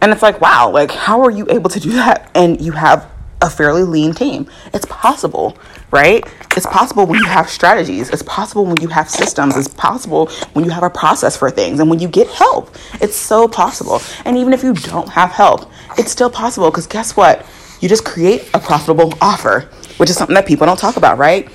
And 0.00 0.12
it's 0.12 0.22
like, 0.22 0.40
wow, 0.40 0.70
like 0.70 0.90
how 0.92 1.22
are 1.22 1.30
you 1.30 1.46
able 1.50 1.70
to 1.70 1.80
do 1.80 1.92
that? 1.92 2.30
And 2.34 2.60
you 2.60 2.72
have 2.72 3.10
a 3.44 3.50
fairly 3.50 3.82
lean 3.82 4.14
team. 4.14 4.48
It's 4.72 4.86
possible, 4.86 5.56
right? 5.90 6.24
It's 6.56 6.66
possible 6.66 7.06
when 7.06 7.20
you 7.20 7.26
have 7.26 7.48
strategies. 7.50 8.08
It's 8.08 8.22
possible 8.22 8.64
when 8.64 8.80
you 8.80 8.88
have 8.88 9.08
systems. 9.10 9.56
It's 9.56 9.68
possible 9.68 10.28
when 10.54 10.64
you 10.64 10.70
have 10.70 10.82
a 10.82 10.90
process 10.90 11.36
for 11.36 11.50
things 11.50 11.78
and 11.78 11.90
when 11.90 12.00
you 12.00 12.08
get 12.08 12.26
help. 12.28 12.74
It's 13.02 13.14
so 13.14 13.46
possible. 13.46 14.00
And 14.24 14.38
even 14.38 14.54
if 14.54 14.64
you 14.64 14.72
don't 14.72 15.10
have 15.10 15.30
help, 15.30 15.70
it's 15.98 16.10
still 16.10 16.30
possible 16.30 16.70
because 16.70 16.86
guess 16.86 17.16
what? 17.16 17.44
You 17.80 17.88
just 17.88 18.04
create 18.04 18.48
a 18.54 18.58
profitable 18.58 19.12
offer, 19.20 19.68
which 19.98 20.08
is 20.08 20.16
something 20.16 20.34
that 20.34 20.46
people 20.46 20.66
don't 20.66 20.78
talk 20.78 20.96
about, 20.96 21.18
right? 21.18 21.48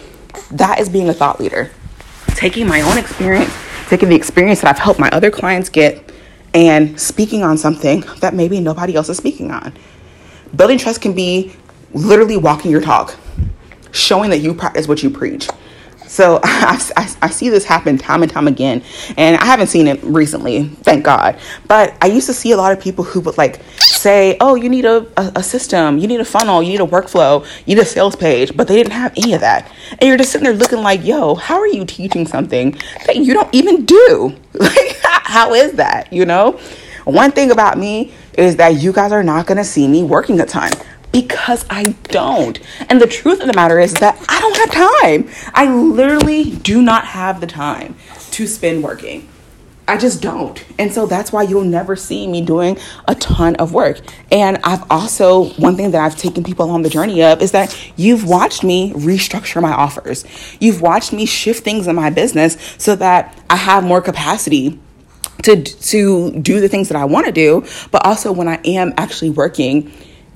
That 0.52 0.80
is 0.80 0.90
being 0.90 1.10
a 1.10 1.14
thought 1.14 1.40
leader. 1.40 1.72
Taking 2.36 2.68
my 2.68 2.82
own 2.82 3.00
experience, 3.00 3.52
taking 3.88 4.10
the 4.10 4.16
experience 4.16 4.62
that 4.62 4.70
I've 4.70 4.82
helped 4.82 5.00
my 5.00 5.10
other 5.10 5.32
clients 5.32 5.70
get, 5.70 6.12
and 6.54 7.00
speaking 7.00 7.42
on 7.42 7.58
something 7.58 8.04
that 8.20 8.36
maybe 8.36 8.60
nobody 8.60 8.96
else 8.96 9.10
is 9.10 9.18
speaking 9.18 9.50
on. 9.50 9.74
Building 10.56 10.78
trust 10.78 11.02
can 11.02 11.14
be 11.14 11.56
literally 11.94 12.38
walking 12.38 12.72
your 12.72 12.82
talk, 12.82 13.16
showing 13.92 14.30
that 14.30 14.40
you 14.40 14.54
practice 14.54 14.88
what 14.88 15.04
you 15.04 15.10
preach. 15.10 15.48
So 16.10 16.40
I, 16.44 16.92
I, 16.98 17.16
I, 17.22 17.30
see 17.30 17.50
this 17.50 17.64
happen 17.64 17.98
time 17.98 18.24
and 18.24 18.32
time 18.32 18.48
again, 18.48 18.84
and 19.16 19.38
I 19.38 19.46
haven't 19.46 19.68
seen 19.68 19.88
it 19.88 20.04
recently, 20.04 20.64
thank 20.64 21.06
God. 21.06 21.40
But 21.68 21.96
I 22.02 22.08
used 22.08 22.26
to 22.28 22.34
see 22.34 22.52
a 22.52 22.58
lot 22.58 22.74
of 22.74 22.82
people 22.82 23.04
who 23.04 23.20
would 23.22 23.38
like 23.38 23.62
say, 23.78 24.36
"Oh, 24.42 24.56
you 24.56 24.70
need 24.70 24.86
a, 24.86 25.06
a, 25.18 25.32
a 25.38 25.44
system, 25.44 26.00
you 26.00 26.08
need 26.08 26.20
a 26.20 26.26
funnel, 26.26 26.64
you 26.64 26.70
need 26.70 26.82
a 26.82 26.88
workflow, 26.88 27.46
you 27.68 27.76
need 27.76 27.82
a 27.82 27.86
sales 27.86 28.16
page," 28.16 28.58
but 28.58 28.68
they 28.68 28.76
didn't 28.76 28.94
have 28.94 29.14
any 29.18 29.34
of 29.34 29.42
that, 29.42 29.72
and 29.92 30.02
you're 30.02 30.18
just 30.18 30.32
sitting 30.32 30.46
there 30.46 30.54
looking 30.54 30.82
like, 30.82 31.06
"Yo, 31.06 31.36
how 31.36 31.60
are 31.60 31.68
you 31.68 31.86
teaching 31.86 32.26
something 32.26 32.72
that 33.06 33.18
you 33.18 33.34
don't 33.34 33.54
even 33.54 33.86
do? 33.86 34.36
Like, 34.54 34.98
how 35.04 35.54
is 35.54 35.74
that? 35.74 36.12
You 36.12 36.26
know?" 36.26 36.60
One 37.06 37.32
thing 37.32 37.50
about 37.50 37.78
me 37.78 38.14
is 38.34 38.58
that 38.58 38.76
you 38.76 38.92
guys 38.92 39.12
are 39.12 39.24
not 39.24 39.48
gonna 39.48 39.64
see 39.64 39.88
me 39.88 40.04
working 40.04 40.40
a 40.40 40.46
ton 40.46 40.72
because 41.12 41.66
I 41.70 41.96
don't. 42.04 42.60
And 42.90 43.02
the 43.02 43.08
truth 43.08 43.42
of 43.42 43.48
the 43.48 43.54
matter 43.54 43.80
is 43.80 43.94
that 43.96 44.24
I 44.30 44.40
don't 44.40 44.58
have 44.58 44.72
time. 44.72 45.30
I 45.54 45.74
literally 45.74 46.52
do 46.52 46.82
not 46.82 47.06
have 47.06 47.42
the 47.42 47.48
time 47.48 47.96
to 48.32 48.48
spend 48.48 48.84
working. 48.84 49.28
I 49.90 49.98
just 49.98 50.22
don't. 50.22 50.64
And 50.78 50.94
so 50.94 51.08
that's 51.08 51.32
why 51.32 51.42
you'll 51.42 51.64
never 51.64 51.96
see 51.96 52.28
me 52.28 52.42
doing 52.42 52.78
a 53.08 53.16
ton 53.16 53.56
of 53.56 53.74
work. 53.74 54.00
And 54.32 54.60
I've 54.64 54.84
also, 54.92 55.46
one 55.54 55.76
thing 55.76 55.90
that 55.92 56.06
I've 56.06 56.16
taken 56.16 56.44
people 56.44 56.70
on 56.70 56.84
the 56.84 56.92
journey 56.92 57.24
of 57.24 57.42
is 57.42 57.54
that 57.54 57.76
you've 57.96 58.24
watched 58.24 58.64
me 58.64 58.94
restructure 58.94 59.60
my 59.60 59.72
offers. 59.72 60.26
You've 60.60 60.82
watched 60.82 61.12
me 61.12 61.26
shift 61.26 61.64
things 61.64 61.88
in 61.88 61.96
my 61.96 62.12
business 62.12 62.56
so 62.78 62.96
that 62.98 63.36
I 63.50 63.56
have 63.56 63.84
more 63.84 64.00
capacity 64.00 64.80
to 65.42 65.64
to 65.64 66.32
do 66.40 66.60
the 66.60 66.70
things 66.70 66.90
that 66.90 66.98
I 66.98 67.06
want 67.06 67.26
to 67.26 67.32
do, 67.32 67.66
but 67.92 68.06
also 68.06 68.32
when 68.32 68.48
I 68.48 68.60
am 68.66 68.94
actually 68.98 69.32
working, 69.32 69.92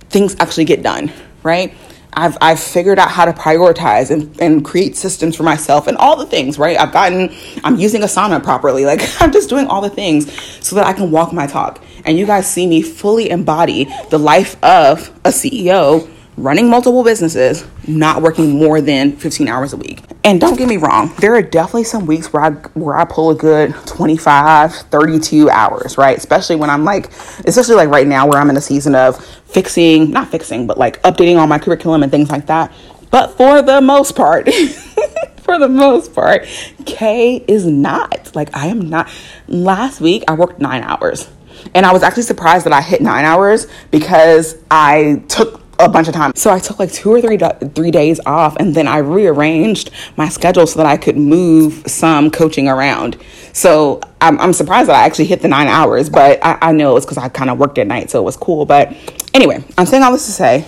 things 0.09 0.35
actually 0.39 0.65
get 0.65 0.83
done, 0.83 1.11
right? 1.43 1.73
I've, 2.15 2.37
I've 2.41 2.59
figured 2.59 2.99
out 2.99 3.09
how 3.09 3.25
to 3.25 3.33
prioritize 3.33 4.11
and, 4.11 4.39
and 4.39 4.63
create 4.63 4.95
systems 4.95 5.35
for 5.35 5.43
myself 5.43 5.87
and 5.87 5.97
all 5.97 6.15
the 6.15 6.25
things, 6.25 6.59
right? 6.59 6.79
I've 6.79 6.93
gotten, 6.93 7.35
I'm 7.63 7.77
using 7.77 8.01
Asana 8.01 8.43
properly. 8.43 8.83
Like, 8.93 9.01
I'm 9.21 9.31
just 9.31 9.49
doing 9.49 9.65
all 9.67 9.81
the 9.81 9.89
things 9.89 10.31
so 10.63 10.75
that 10.75 10.85
I 10.85 10.93
can 10.93 11.09
walk 11.09 11.33
my 11.33 11.47
talk. 11.47 11.81
And 12.05 12.17
you 12.17 12.27
guys 12.27 12.51
see 12.51 12.67
me 12.67 12.83
fully 12.83 13.29
embody 13.29 13.85
the 14.09 14.19
life 14.19 14.61
of 14.63 15.09
a 15.25 15.29
CEO 15.29 16.07
running 16.37 16.69
multiple 16.69 17.03
businesses, 17.03 17.65
not 17.87 18.21
working 18.21 18.51
more 18.51 18.81
than 18.81 19.15
15 19.15 19.47
hours 19.47 19.73
a 19.73 19.77
week. 19.77 20.01
And 20.23 20.39
don't 20.39 20.57
get 20.57 20.67
me 20.67 20.77
wrong, 20.77 21.13
there 21.19 21.35
are 21.35 21.41
definitely 21.41 21.83
some 21.83 22.05
weeks 22.05 22.31
where 22.31 22.43
I 22.43 22.49
where 22.73 22.97
I 22.97 23.05
pull 23.05 23.29
a 23.31 23.35
good 23.35 23.75
25, 23.85 24.73
32 24.73 25.49
hours, 25.49 25.97
right? 25.97 26.17
Especially 26.17 26.55
when 26.55 26.69
I'm 26.69 26.85
like 26.85 27.11
especially 27.45 27.75
like 27.75 27.89
right 27.89 28.07
now 28.07 28.27
where 28.27 28.39
I'm 28.39 28.49
in 28.49 28.57
a 28.57 28.61
season 28.61 28.95
of 28.95 29.23
fixing, 29.45 30.11
not 30.11 30.29
fixing, 30.29 30.65
but 30.65 30.77
like 30.77 31.01
updating 31.03 31.37
all 31.37 31.47
my 31.47 31.59
curriculum 31.59 32.03
and 32.03 32.11
things 32.11 32.29
like 32.29 32.47
that. 32.47 32.73
But 33.11 33.37
for 33.37 33.61
the 33.61 33.79
most 33.81 34.15
part, 34.15 34.51
for 35.41 35.59
the 35.59 35.69
most 35.69 36.15
part, 36.15 36.47
Kay 36.85 37.43
is 37.47 37.65
not. 37.65 38.35
Like 38.35 38.55
I 38.55 38.67
am 38.67 38.89
not 38.89 39.09
last 39.47 40.01
week 40.01 40.23
I 40.27 40.33
worked 40.33 40.59
9 40.59 40.83
hours. 40.83 41.29
And 41.75 41.85
I 41.85 41.93
was 41.93 42.03
actually 42.03 42.23
surprised 42.23 42.65
that 42.65 42.73
I 42.73 42.81
hit 42.81 43.01
9 43.01 43.23
hours 43.23 43.67
because 43.91 44.57
I 44.71 45.23
took 45.27 45.62
a 45.79 45.89
bunch 45.89 46.07
of 46.07 46.13
time. 46.13 46.33
So 46.35 46.51
I 46.51 46.59
took 46.59 46.79
like 46.79 46.91
two 46.91 47.11
or 47.11 47.21
three 47.21 47.37
three 47.73 47.91
days 47.91 48.19
off, 48.25 48.55
and 48.57 48.75
then 48.75 48.87
I 48.87 48.97
rearranged 48.97 49.91
my 50.17 50.29
schedule 50.29 50.67
so 50.67 50.77
that 50.77 50.85
I 50.85 50.97
could 50.97 51.17
move 51.17 51.83
some 51.87 52.31
coaching 52.31 52.67
around. 52.67 53.17
So 53.53 54.01
I'm, 54.21 54.39
I'm 54.39 54.53
surprised 54.53 54.89
that 54.89 54.95
I 54.95 55.05
actually 55.05 55.25
hit 55.25 55.41
the 55.41 55.47
nine 55.47 55.67
hours, 55.67 56.09
but 56.09 56.43
I, 56.43 56.57
I 56.61 56.71
know 56.71 56.91
it 56.91 56.93
was 56.93 57.05
because 57.05 57.17
I 57.17 57.29
kind 57.29 57.49
of 57.49 57.57
worked 57.57 57.77
at 57.77 57.87
night, 57.87 58.09
so 58.09 58.19
it 58.19 58.23
was 58.23 58.37
cool. 58.37 58.65
But 58.65 58.95
anyway, 59.33 59.63
I'm 59.77 59.85
saying 59.85 60.03
all 60.03 60.11
this 60.11 60.25
to 60.27 60.31
say. 60.31 60.65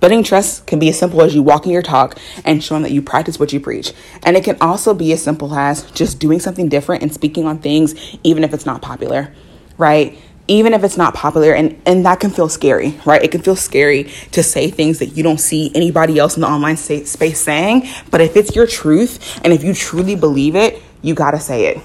Building 0.00 0.22
trust 0.22 0.66
can 0.66 0.78
be 0.78 0.90
as 0.90 0.98
simple 0.98 1.22
as 1.22 1.34
you 1.34 1.42
walking 1.42 1.72
your 1.72 1.80
talk 1.80 2.18
and 2.44 2.62
showing 2.62 2.82
that 2.82 2.90
you 2.92 3.00
practice 3.00 3.40
what 3.40 3.54
you 3.54 3.60
preach. 3.60 3.94
And 4.22 4.36
it 4.36 4.44
can 4.44 4.58
also 4.60 4.92
be 4.92 5.12
as 5.12 5.22
simple 5.22 5.54
as 5.54 5.90
just 5.92 6.18
doing 6.18 6.40
something 6.40 6.68
different 6.68 7.02
and 7.02 7.14
speaking 7.14 7.46
on 7.46 7.58
things, 7.58 8.18
even 8.22 8.44
if 8.44 8.52
it's 8.52 8.66
not 8.66 8.82
popular, 8.82 9.32
right? 9.78 10.18
Even 10.46 10.74
if 10.74 10.84
it's 10.84 10.96
not 10.96 11.14
popular 11.14 11.54
and 11.54 11.80
and 11.86 12.04
that 12.04 12.20
can 12.20 12.30
feel 12.30 12.48
scary 12.48 12.98
right? 13.04 13.22
It 13.22 13.30
can 13.30 13.40
feel 13.40 13.56
scary 13.56 14.04
to 14.32 14.42
say 14.42 14.70
things 14.70 14.98
that 14.98 15.16
you 15.16 15.22
don't 15.22 15.38
see 15.38 15.70
anybody 15.74 16.18
else 16.18 16.36
in 16.36 16.42
the 16.42 16.48
online 16.48 16.76
space 16.76 17.40
saying 17.40 17.88
but 18.10 18.20
if 18.20 18.36
it's 18.36 18.54
your 18.54 18.66
truth 18.66 19.40
and 19.44 19.52
if 19.52 19.64
you 19.64 19.74
truly 19.74 20.16
believe 20.16 20.54
it 20.54 20.82
you 21.02 21.14
got 21.14 21.32
to 21.32 21.40
say 21.40 21.66
it. 21.66 21.82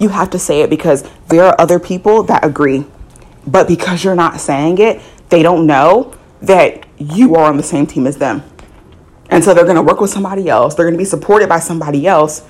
You 0.00 0.08
have 0.10 0.30
to 0.30 0.38
say 0.38 0.62
it 0.62 0.70
because 0.70 1.08
there 1.28 1.44
are 1.44 1.56
other 1.58 1.78
people 1.78 2.22
that 2.24 2.44
agree 2.44 2.84
but 3.46 3.66
because 3.66 4.04
you're 4.04 4.14
not 4.14 4.40
saying 4.40 4.78
it 4.78 5.00
they 5.28 5.42
don't 5.42 5.66
know 5.66 6.14
that 6.42 6.86
you 6.98 7.34
are 7.34 7.44
on 7.44 7.56
the 7.56 7.62
same 7.62 7.86
team 7.86 8.06
as 8.06 8.16
them. 8.16 8.42
And 9.30 9.44
so 9.44 9.52
they're 9.52 9.64
going 9.64 9.76
to 9.76 9.82
work 9.82 10.00
with 10.00 10.10
somebody 10.10 10.48
else 10.48 10.74
they're 10.74 10.86
going 10.86 10.94
to 10.94 10.98
be 10.98 11.04
supported 11.04 11.48
by 11.48 11.58
somebody 11.58 12.06
else 12.06 12.46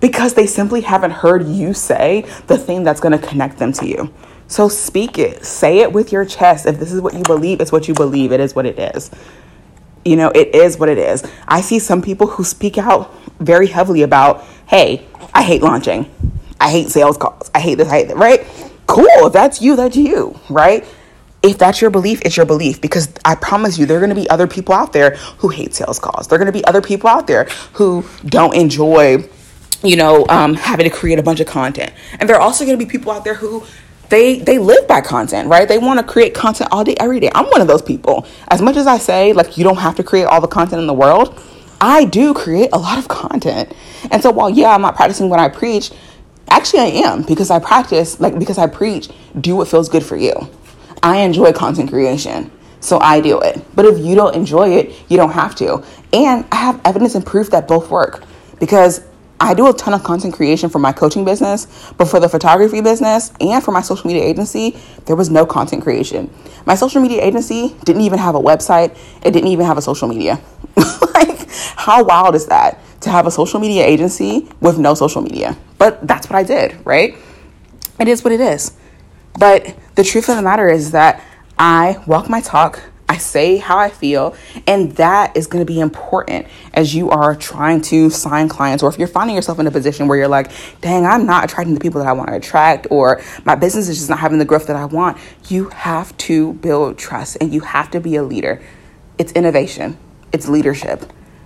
because 0.00 0.34
they 0.34 0.46
simply 0.46 0.82
haven't 0.82 1.12
heard 1.12 1.46
you 1.46 1.72
say 1.72 2.26
the 2.48 2.58
thing 2.58 2.82
that's 2.82 3.00
going 3.00 3.18
to 3.18 3.26
connect 3.26 3.58
them 3.58 3.72
to 3.72 3.86
you 3.86 4.12
so 4.52 4.68
speak 4.68 5.18
it, 5.18 5.46
say 5.46 5.78
it 5.78 5.94
with 5.94 6.12
your 6.12 6.26
chest. 6.26 6.66
If 6.66 6.78
this 6.78 6.92
is 6.92 7.00
what 7.00 7.14
you 7.14 7.22
believe, 7.22 7.62
it's 7.62 7.72
what 7.72 7.88
you 7.88 7.94
believe. 7.94 8.32
It 8.32 8.40
is 8.40 8.54
what 8.54 8.66
it 8.66 8.78
is. 8.78 9.10
You 10.04 10.16
know, 10.16 10.28
it 10.28 10.54
is 10.54 10.76
what 10.76 10.90
it 10.90 10.98
is. 10.98 11.24
I 11.48 11.62
see 11.62 11.78
some 11.78 12.02
people 12.02 12.26
who 12.26 12.44
speak 12.44 12.76
out 12.76 13.14
very 13.38 13.66
heavily 13.66 14.02
about, 14.02 14.44
hey, 14.66 15.06
I 15.32 15.42
hate 15.42 15.62
launching. 15.62 16.12
I 16.60 16.70
hate 16.70 16.90
sales 16.90 17.16
calls. 17.16 17.50
I 17.54 17.60
hate 17.60 17.76
this, 17.76 17.88
I 17.88 18.00
hate 18.00 18.08
that, 18.08 18.18
right? 18.18 18.46
Cool. 18.86 19.06
If 19.26 19.32
that's 19.32 19.62
you, 19.62 19.74
that's 19.74 19.96
you, 19.96 20.38
right? 20.50 20.84
If 21.42 21.56
that's 21.56 21.80
your 21.80 21.90
belief, 21.90 22.20
it's 22.22 22.36
your 22.36 22.44
belief 22.44 22.78
because 22.82 23.08
I 23.24 23.36
promise 23.36 23.78
you, 23.78 23.86
there 23.86 23.96
are 23.96 24.00
going 24.00 24.14
to 24.14 24.20
be 24.20 24.28
other 24.28 24.46
people 24.46 24.74
out 24.74 24.92
there 24.92 25.16
who 25.38 25.48
hate 25.48 25.74
sales 25.74 25.98
calls. 25.98 26.28
There 26.28 26.36
are 26.36 26.38
going 26.38 26.52
to 26.52 26.58
be 26.58 26.64
other 26.66 26.82
people 26.82 27.08
out 27.08 27.26
there 27.26 27.44
who 27.72 28.04
don't 28.26 28.54
enjoy, 28.54 29.26
you 29.82 29.96
know, 29.96 30.26
um, 30.28 30.54
having 30.56 30.84
to 30.84 30.94
create 30.94 31.18
a 31.18 31.22
bunch 31.22 31.40
of 31.40 31.46
content. 31.46 31.94
And 32.20 32.28
there 32.28 32.36
are 32.36 32.42
also 32.42 32.66
going 32.66 32.78
to 32.78 32.84
be 32.84 32.90
people 32.90 33.10
out 33.12 33.24
there 33.24 33.34
who 33.34 33.64
they 34.12 34.38
they 34.40 34.58
live 34.58 34.86
by 34.86 35.00
content, 35.00 35.48
right? 35.48 35.66
They 35.66 35.78
want 35.78 35.98
to 35.98 36.04
create 36.04 36.34
content 36.34 36.68
all 36.70 36.84
day, 36.84 36.94
every 37.00 37.18
day. 37.18 37.30
I'm 37.34 37.46
one 37.46 37.62
of 37.62 37.66
those 37.66 37.80
people. 37.80 38.26
As 38.48 38.60
much 38.60 38.76
as 38.76 38.86
I 38.86 38.98
say, 38.98 39.32
like, 39.32 39.56
you 39.56 39.64
don't 39.64 39.78
have 39.78 39.96
to 39.96 40.04
create 40.04 40.24
all 40.24 40.42
the 40.42 40.46
content 40.46 40.82
in 40.82 40.86
the 40.86 40.94
world, 40.94 41.42
I 41.80 42.04
do 42.04 42.34
create 42.34 42.68
a 42.74 42.78
lot 42.78 42.98
of 42.98 43.08
content. 43.08 43.72
And 44.10 44.22
so 44.22 44.30
while 44.30 44.50
yeah, 44.50 44.74
I'm 44.74 44.82
not 44.82 44.96
practicing 44.96 45.30
what 45.30 45.40
I 45.40 45.48
preach, 45.48 45.92
actually 46.50 46.80
I 46.80 47.08
am 47.08 47.22
because 47.22 47.50
I 47.50 47.58
practice, 47.58 48.20
like 48.20 48.38
because 48.38 48.58
I 48.58 48.66
preach, 48.66 49.08
do 49.40 49.56
what 49.56 49.68
feels 49.68 49.88
good 49.88 50.04
for 50.04 50.18
you. 50.18 50.34
I 51.02 51.20
enjoy 51.20 51.52
content 51.52 51.88
creation. 51.88 52.50
So 52.80 52.98
I 52.98 53.22
do 53.22 53.40
it. 53.40 53.64
But 53.74 53.86
if 53.86 53.98
you 53.98 54.14
don't 54.14 54.34
enjoy 54.36 54.74
it, 54.74 54.92
you 55.08 55.16
don't 55.16 55.32
have 55.32 55.54
to. 55.56 55.82
And 56.12 56.44
I 56.52 56.56
have 56.56 56.80
evidence 56.84 57.14
and 57.14 57.24
proof 57.24 57.48
that 57.50 57.66
both 57.66 57.88
work 57.88 58.24
because 58.60 59.00
I 59.40 59.54
do 59.54 59.68
a 59.68 59.72
ton 59.72 59.92
of 59.92 60.04
content 60.04 60.34
creation 60.34 60.70
for 60.70 60.78
my 60.78 60.92
coaching 60.92 61.24
business, 61.24 61.66
but 61.98 62.06
for 62.06 62.20
the 62.20 62.28
photography 62.28 62.80
business 62.80 63.32
and 63.40 63.62
for 63.62 63.72
my 63.72 63.80
social 63.80 64.06
media 64.06 64.22
agency, 64.22 64.76
there 65.06 65.16
was 65.16 65.30
no 65.30 65.44
content 65.44 65.82
creation. 65.82 66.30
My 66.64 66.76
social 66.76 67.02
media 67.02 67.22
agency 67.22 67.74
didn't 67.84 68.02
even 68.02 68.20
have 68.20 68.36
a 68.36 68.40
website, 68.40 68.96
it 69.24 69.32
didn't 69.32 69.48
even 69.48 69.66
have 69.66 69.78
a 69.78 69.82
social 69.82 70.06
media. 70.06 70.40
like, 71.14 71.50
how 71.50 72.04
wild 72.04 72.34
is 72.36 72.46
that 72.46 72.78
to 73.00 73.10
have 73.10 73.26
a 73.26 73.30
social 73.30 73.58
media 73.58 73.84
agency 73.84 74.48
with 74.60 74.78
no 74.78 74.94
social 74.94 75.22
media? 75.22 75.56
But 75.76 76.06
that's 76.06 76.30
what 76.30 76.36
I 76.36 76.44
did, 76.44 76.78
right? 76.86 77.16
It 77.98 78.08
is 78.08 78.22
what 78.22 78.32
it 78.32 78.40
is. 78.40 78.72
But 79.38 79.76
the 79.96 80.04
truth 80.04 80.28
of 80.28 80.36
the 80.36 80.42
matter 80.42 80.68
is 80.68 80.92
that 80.92 81.22
I 81.58 82.02
walk 82.06 82.28
my 82.28 82.40
talk 82.40 82.80
I 83.12 83.18
say 83.18 83.58
how 83.58 83.76
I 83.76 83.90
feel, 83.90 84.34
and 84.66 84.92
that 84.92 85.36
is 85.36 85.46
going 85.46 85.60
to 85.60 85.70
be 85.70 85.80
important 85.80 86.46
as 86.72 86.94
you 86.94 87.10
are 87.10 87.36
trying 87.36 87.82
to 87.82 88.08
sign 88.08 88.48
clients, 88.48 88.82
or 88.82 88.88
if 88.88 88.98
you're 88.98 89.06
finding 89.06 89.36
yourself 89.36 89.58
in 89.58 89.66
a 89.66 89.70
position 89.70 90.08
where 90.08 90.16
you're 90.16 90.28
like, 90.28 90.50
dang, 90.80 91.04
I'm 91.04 91.26
not 91.26 91.44
attracting 91.44 91.74
the 91.74 91.80
people 91.80 92.00
that 92.00 92.08
I 92.08 92.14
want 92.14 92.30
to 92.30 92.36
attract, 92.36 92.86
or 92.90 93.20
my 93.44 93.54
business 93.54 93.90
is 93.90 93.98
just 93.98 94.08
not 94.08 94.18
having 94.18 94.38
the 94.38 94.46
growth 94.46 94.66
that 94.68 94.76
I 94.76 94.86
want. 94.86 95.18
You 95.48 95.68
have 95.68 96.16
to 96.28 96.54
build 96.54 96.96
trust 96.96 97.36
and 97.38 97.52
you 97.52 97.60
have 97.60 97.90
to 97.90 98.00
be 98.00 98.16
a 98.16 98.22
leader. 98.22 98.62
It's 99.18 99.32
innovation, 99.32 99.98
it's 100.32 100.48
leadership. 100.48 101.04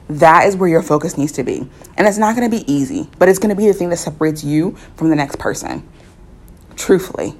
That 0.08 0.46
is 0.46 0.54
where 0.54 0.68
your 0.68 0.82
focus 0.82 1.18
needs 1.18 1.32
to 1.32 1.42
be. 1.42 1.68
And 1.96 2.06
it's 2.06 2.16
not 2.16 2.36
going 2.36 2.48
to 2.48 2.56
be 2.56 2.72
easy, 2.72 3.10
but 3.18 3.28
it's 3.28 3.40
going 3.40 3.50
to 3.50 3.60
be 3.60 3.66
the 3.66 3.74
thing 3.74 3.88
that 3.88 3.96
separates 3.96 4.44
you 4.44 4.76
from 4.94 5.10
the 5.10 5.16
next 5.16 5.40
person. 5.40 5.82
Truthfully. 6.76 7.34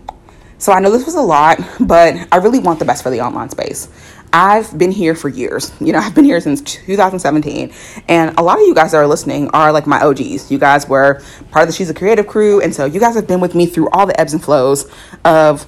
So 0.59 0.73
I 0.73 0.81
know 0.81 0.91
this 0.91 1.05
was 1.05 1.15
a 1.15 1.21
lot, 1.21 1.61
but 1.81 2.17
I 2.33 2.37
really 2.39 2.59
want 2.59 2.79
the 2.79 2.85
best 2.85 3.03
for 3.03 3.11
the 3.11 3.21
online 3.21 3.51
space. 3.51 3.89
I've 4.33 4.77
been 4.77 4.91
here 4.91 5.15
for 5.15 5.29
years. 5.29 5.73
You 5.81 5.93
know, 5.93 5.99
I've 6.05 6.15
been 6.15 6.25
here 6.25 6.41
since 6.41 6.61
2017. 6.61 7.73
And 8.09 8.39
a 8.39 8.43
lot 8.43 8.59
of 8.59 8.67
you 8.67 8.75
guys 8.75 8.93
that 8.93 8.99
are 8.99 9.07
listening 9.07 9.49
are 9.51 9.73
like 9.73 9.87
my 9.87 10.01
OGs. 10.01 10.51
You 10.51 10.59
guys 10.59 10.89
were 10.89 11.23
part 11.51 11.63
of 11.63 11.69
the 11.69 11.73
She's 11.73 11.91
a 11.91 11.95
Creative 11.95 12.27
crew. 12.27 12.61
And 12.61 12.75
so 12.75 12.85
you 12.85 13.01
guys 13.01 13.15
have 13.15 13.27
been 13.27 13.41
with 13.41 13.55
me 13.55 13.67
through 13.67 13.89
all 13.91 14.07
the 14.07 14.19
ebbs 14.21 14.33
and 14.33 14.43
flows 14.43 14.91
of 15.25 15.67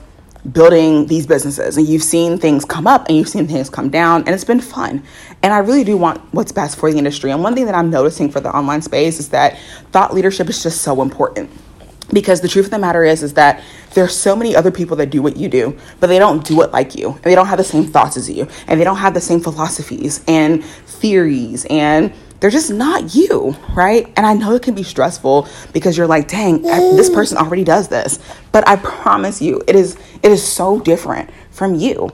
building 0.53 1.07
these 1.07 1.27
businesses. 1.27 1.77
And 1.77 1.87
you've 1.87 2.03
seen 2.03 2.39
things 2.39 2.65
come 2.65 2.87
up 2.87 3.09
and 3.09 3.17
you've 3.17 3.29
seen 3.29 3.47
things 3.47 3.69
come 3.69 3.91
down. 3.91 4.21
And 4.21 4.31
it's 4.31 4.45
been 4.45 4.61
fun. 4.61 5.03
And 5.43 5.53
I 5.53 5.59
really 5.59 5.85
do 5.85 5.97
want 5.97 6.21
what's 6.33 6.53
best 6.53 6.77
for 6.77 6.91
the 6.91 6.99
industry. 6.99 7.31
And 7.31 7.43
one 7.43 7.55
thing 7.55 7.67
that 7.67 7.75
I'm 7.75 7.91
noticing 7.91 8.31
for 8.31 8.41
the 8.41 8.55
online 8.55 8.83
space 8.83 9.21
is 9.21 9.29
that 9.31 9.59
thought 9.93 10.15
leadership 10.15 10.49
is 10.49 10.63
just 10.63 10.83
so 10.83 11.03
important 11.03 11.51
because 12.13 12.41
the 12.41 12.49
truth 12.49 12.67
of 12.67 12.71
the 12.71 12.79
matter 12.79 13.05
is 13.05 13.23
is 13.23 13.35
that 13.35 13.63
there's 13.95 14.15
so 14.15 14.35
many 14.37 14.55
other 14.55 14.71
people 14.71 14.97
that 14.97 15.11
do 15.11 15.23
what 15.23 15.37
you 15.37 15.49
do 15.49 15.77
but 16.01 16.09
they 16.09 16.19
don't 16.19 16.45
do 16.45 16.63
it 16.63 16.73
like 16.73 16.95
you 16.95 17.11
and 17.11 17.25
they 17.25 17.35
don't 17.35 17.47
have 17.47 17.59
the 17.59 17.65
same 17.65 17.85
thoughts 17.85 18.17
as 18.17 18.29
you 18.31 18.49
and 18.67 18.81
they 18.81 18.85
don't 18.85 18.97
have 18.97 19.15
the 19.15 19.21
same 19.21 19.41
philosophies 19.41 20.25
and 20.29 20.65
theories 20.65 21.67
and 21.71 22.13
they're 22.41 22.51
just 22.51 22.71
not 22.71 23.15
you 23.15 23.57
right? 23.75 24.07
And 24.17 24.25
i 24.25 24.35
know 24.35 24.55
it 24.55 24.63
can 24.63 24.75
be 24.75 24.83
stressful 24.83 25.49
because 25.73 25.97
you're 25.97 26.07
like 26.07 26.29
dang 26.29 26.63
this 26.63 27.11
person 27.11 27.37
already 27.39 27.65
does 27.65 27.89
this 27.89 28.19
but 28.53 28.67
i 28.69 28.77
promise 28.77 29.43
you 29.43 29.63
it 29.67 29.77
is 29.77 29.97
it 30.23 30.31
is 30.31 30.47
so 30.47 30.81
different 30.81 31.31
from 31.51 31.75
you 31.75 32.11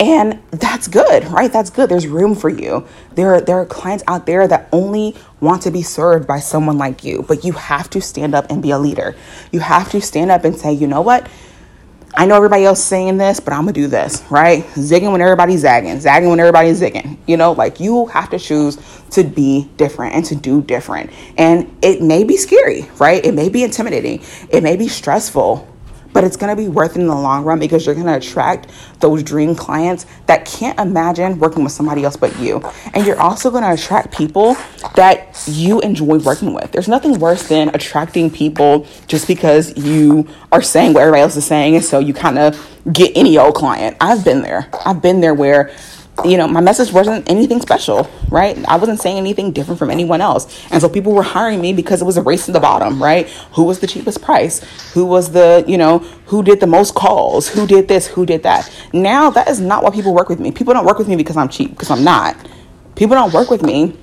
and 0.00 0.42
that's 0.50 0.88
good, 0.88 1.24
right? 1.26 1.52
That's 1.52 1.68
good. 1.68 1.90
There's 1.90 2.06
room 2.06 2.34
for 2.34 2.48
you. 2.48 2.86
There 3.14 3.34
are, 3.34 3.40
there 3.42 3.58
are 3.58 3.66
clients 3.66 4.02
out 4.08 4.24
there 4.24 4.48
that 4.48 4.68
only 4.72 5.14
want 5.40 5.62
to 5.62 5.70
be 5.70 5.82
served 5.82 6.26
by 6.26 6.40
someone 6.40 6.78
like 6.78 7.04
you, 7.04 7.22
but 7.28 7.44
you 7.44 7.52
have 7.52 7.90
to 7.90 8.00
stand 8.00 8.34
up 8.34 8.50
and 8.50 8.62
be 8.62 8.70
a 8.70 8.78
leader. 8.78 9.14
You 9.52 9.60
have 9.60 9.90
to 9.90 10.00
stand 10.00 10.30
up 10.30 10.44
and 10.44 10.56
say, 10.56 10.72
you 10.72 10.86
know 10.86 11.02
what? 11.02 11.28
I 12.14 12.26
know 12.26 12.34
everybody 12.34 12.64
else 12.64 12.82
saying 12.82 13.18
this, 13.18 13.40
but 13.40 13.52
I'm 13.52 13.60
gonna 13.60 13.72
do 13.72 13.86
this, 13.86 14.24
right? 14.30 14.64
Zigging 14.74 15.12
when 15.12 15.20
everybody's 15.20 15.60
zagging, 15.60 16.00
zagging 16.00 16.30
when 16.30 16.40
everybody's 16.40 16.80
zigging. 16.80 17.18
You 17.26 17.36
know, 17.36 17.52
like 17.52 17.78
you 17.78 18.06
have 18.06 18.30
to 18.30 18.38
choose 18.38 18.78
to 19.10 19.22
be 19.22 19.70
different 19.76 20.14
and 20.14 20.24
to 20.24 20.34
do 20.34 20.62
different. 20.62 21.10
And 21.36 21.76
it 21.82 22.02
may 22.02 22.24
be 22.24 22.36
scary, 22.36 22.88
right? 22.98 23.24
It 23.24 23.34
may 23.34 23.48
be 23.48 23.62
intimidating, 23.62 24.22
it 24.48 24.62
may 24.62 24.76
be 24.76 24.88
stressful, 24.88 25.68
but 26.12 26.24
it's 26.24 26.36
going 26.36 26.54
to 26.54 26.60
be 26.60 26.68
worth 26.68 26.96
it 26.96 27.00
in 27.00 27.06
the 27.06 27.14
long 27.14 27.44
run 27.44 27.58
because 27.58 27.86
you're 27.86 27.94
going 27.94 28.06
to 28.06 28.16
attract 28.16 28.70
those 29.00 29.22
dream 29.22 29.54
clients 29.54 30.06
that 30.26 30.44
can't 30.44 30.78
imagine 30.78 31.38
working 31.38 31.62
with 31.64 31.72
somebody 31.72 32.04
else 32.04 32.16
but 32.16 32.36
you. 32.38 32.62
And 32.92 33.06
you're 33.06 33.20
also 33.20 33.50
going 33.50 33.62
to 33.62 33.72
attract 33.72 34.16
people 34.16 34.56
that 34.94 35.42
you 35.46 35.80
enjoy 35.80 36.18
working 36.18 36.52
with. 36.54 36.72
There's 36.72 36.88
nothing 36.88 37.18
worse 37.18 37.48
than 37.48 37.68
attracting 37.74 38.30
people 38.30 38.86
just 39.06 39.26
because 39.26 39.76
you 39.76 40.28
are 40.52 40.62
saying 40.62 40.94
what 40.94 41.00
everybody 41.00 41.22
else 41.22 41.36
is 41.36 41.46
saying 41.46 41.76
and 41.76 41.84
so 41.84 41.98
you 41.98 42.14
kind 42.14 42.38
of 42.38 42.66
get 42.92 43.12
any 43.16 43.38
old 43.38 43.54
client. 43.54 43.96
I've 44.00 44.24
been 44.24 44.42
there. 44.42 44.68
I've 44.84 45.02
been 45.02 45.20
there 45.20 45.34
where 45.34 45.70
you 46.24 46.36
know, 46.36 46.46
my 46.46 46.60
message 46.60 46.92
wasn't 46.92 47.28
anything 47.30 47.60
special, 47.60 48.08
right? 48.28 48.56
I 48.66 48.76
wasn't 48.76 49.00
saying 49.00 49.18
anything 49.18 49.52
different 49.52 49.78
from 49.78 49.90
anyone 49.90 50.20
else. 50.20 50.64
And 50.70 50.80
so 50.80 50.88
people 50.88 51.12
were 51.12 51.22
hiring 51.22 51.60
me 51.60 51.72
because 51.72 52.02
it 52.02 52.04
was 52.04 52.16
a 52.16 52.22
race 52.22 52.46
to 52.46 52.52
the 52.52 52.60
bottom, 52.60 53.02
right? 53.02 53.28
Who 53.52 53.64
was 53.64 53.80
the 53.80 53.86
cheapest 53.86 54.22
price? 54.22 54.60
Who 54.94 55.06
was 55.06 55.32
the, 55.32 55.64
you 55.66 55.78
know, 55.78 55.98
who 56.26 56.42
did 56.42 56.60
the 56.60 56.66
most 56.66 56.94
calls? 56.94 57.48
Who 57.48 57.66
did 57.66 57.88
this? 57.88 58.06
Who 58.06 58.26
did 58.26 58.42
that? 58.44 58.70
Now 58.92 59.30
that 59.30 59.48
is 59.48 59.60
not 59.60 59.82
why 59.82 59.90
people 59.90 60.14
work 60.14 60.28
with 60.28 60.40
me. 60.40 60.50
People 60.50 60.74
don't 60.74 60.86
work 60.86 60.98
with 60.98 61.08
me 61.08 61.16
because 61.16 61.36
I'm 61.36 61.48
cheap, 61.48 61.70
because 61.70 61.90
I'm 61.90 62.04
not. 62.04 62.36
People 62.94 63.16
don't 63.16 63.32
work 63.32 63.50
with 63.50 63.62
me 63.62 63.96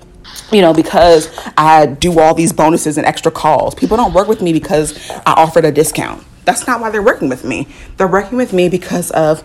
you 0.52 0.62
know, 0.62 0.74
because 0.74 1.30
I 1.58 1.86
do 1.86 2.20
all 2.20 2.34
these 2.34 2.54
bonuses 2.54 2.98
and 2.98 3.08
extra 3.08 3.32
calls. 3.32 3.76
People 3.76 3.98
don't 3.98 4.14
work 4.14 4.28
with 4.28 4.42
me 4.42 4.54
because 4.54 5.10
I 5.26 5.34
offered 5.34 5.66
a 5.66 5.72
discount. 5.72 6.24
That's 6.46 6.66
not 6.66 6.80
why 6.80 6.90
they're 6.90 7.02
working 7.02 7.28
with 7.28 7.44
me. 7.44 7.68
They're 7.98 8.08
working 8.08 8.38
with 8.38 8.54
me 8.54 8.70
because 8.70 9.12
of 9.12 9.44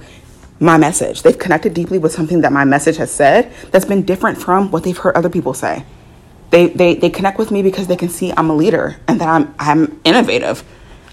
my 0.63 0.79
message. 0.79 1.23
They've 1.23 1.39
connected 1.39 1.75
deeply 1.75 1.99
with 1.99 2.13
something 2.13 2.43
that 2.43 2.53
my 2.53 2.65
message 2.65 2.97
has 2.99 3.11
said 3.11 3.53
that's 3.73 3.85
been 3.85 4.03
different 4.03 4.39
from 4.39 4.71
what 4.71 4.85
they've 4.85 4.97
heard 4.97 5.17
other 5.17 5.29
people 5.29 5.55
say. 5.55 5.85
They, 6.51 6.69
they, 6.69 6.95
they 6.95 7.11
connect 7.11 7.39
with 7.39 7.51
me 7.51 7.63
because 7.63 7.89
they 7.89 7.97
can 7.97 8.09
see 8.09 8.33
I'm 8.37 8.49
a 8.49 8.55
leader 8.55 8.97
and 9.09 9.21
that 9.21 9.29
I'm, 9.29 9.55
I'm 9.59 10.01
innovative. 10.05 10.63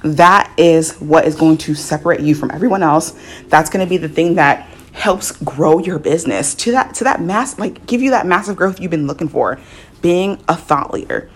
That 0.04 0.54
is 0.58 0.98
what 1.00 1.26
is 1.26 1.36
going 1.36 1.58
to 1.60 1.74
separate 1.74 2.20
you 2.20 2.36
from 2.36 2.52
everyone 2.52 2.84
else. 2.84 3.18
That's 3.48 3.72
going 3.72 3.84
to 3.86 3.90
be 3.90 3.98
the 3.98 4.08
thing 4.08 4.36
that 4.36 4.70
helps 4.92 5.32
grow 5.32 5.80
your 5.80 5.98
business 5.98 6.54
to 6.56 6.72
that 6.72 6.94
to 6.96 7.04
that 7.04 7.22
mass 7.22 7.60
like 7.60 7.86
give 7.86 8.02
you 8.02 8.10
that 8.10 8.26
massive 8.26 8.56
growth 8.56 8.80
you've 8.80 8.90
been 8.90 9.06
looking 9.06 9.30
for 9.30 9.60
being 10.02 10.42
a 10.48 10.56
thought 10.56 10.92
leader 10.92 11.30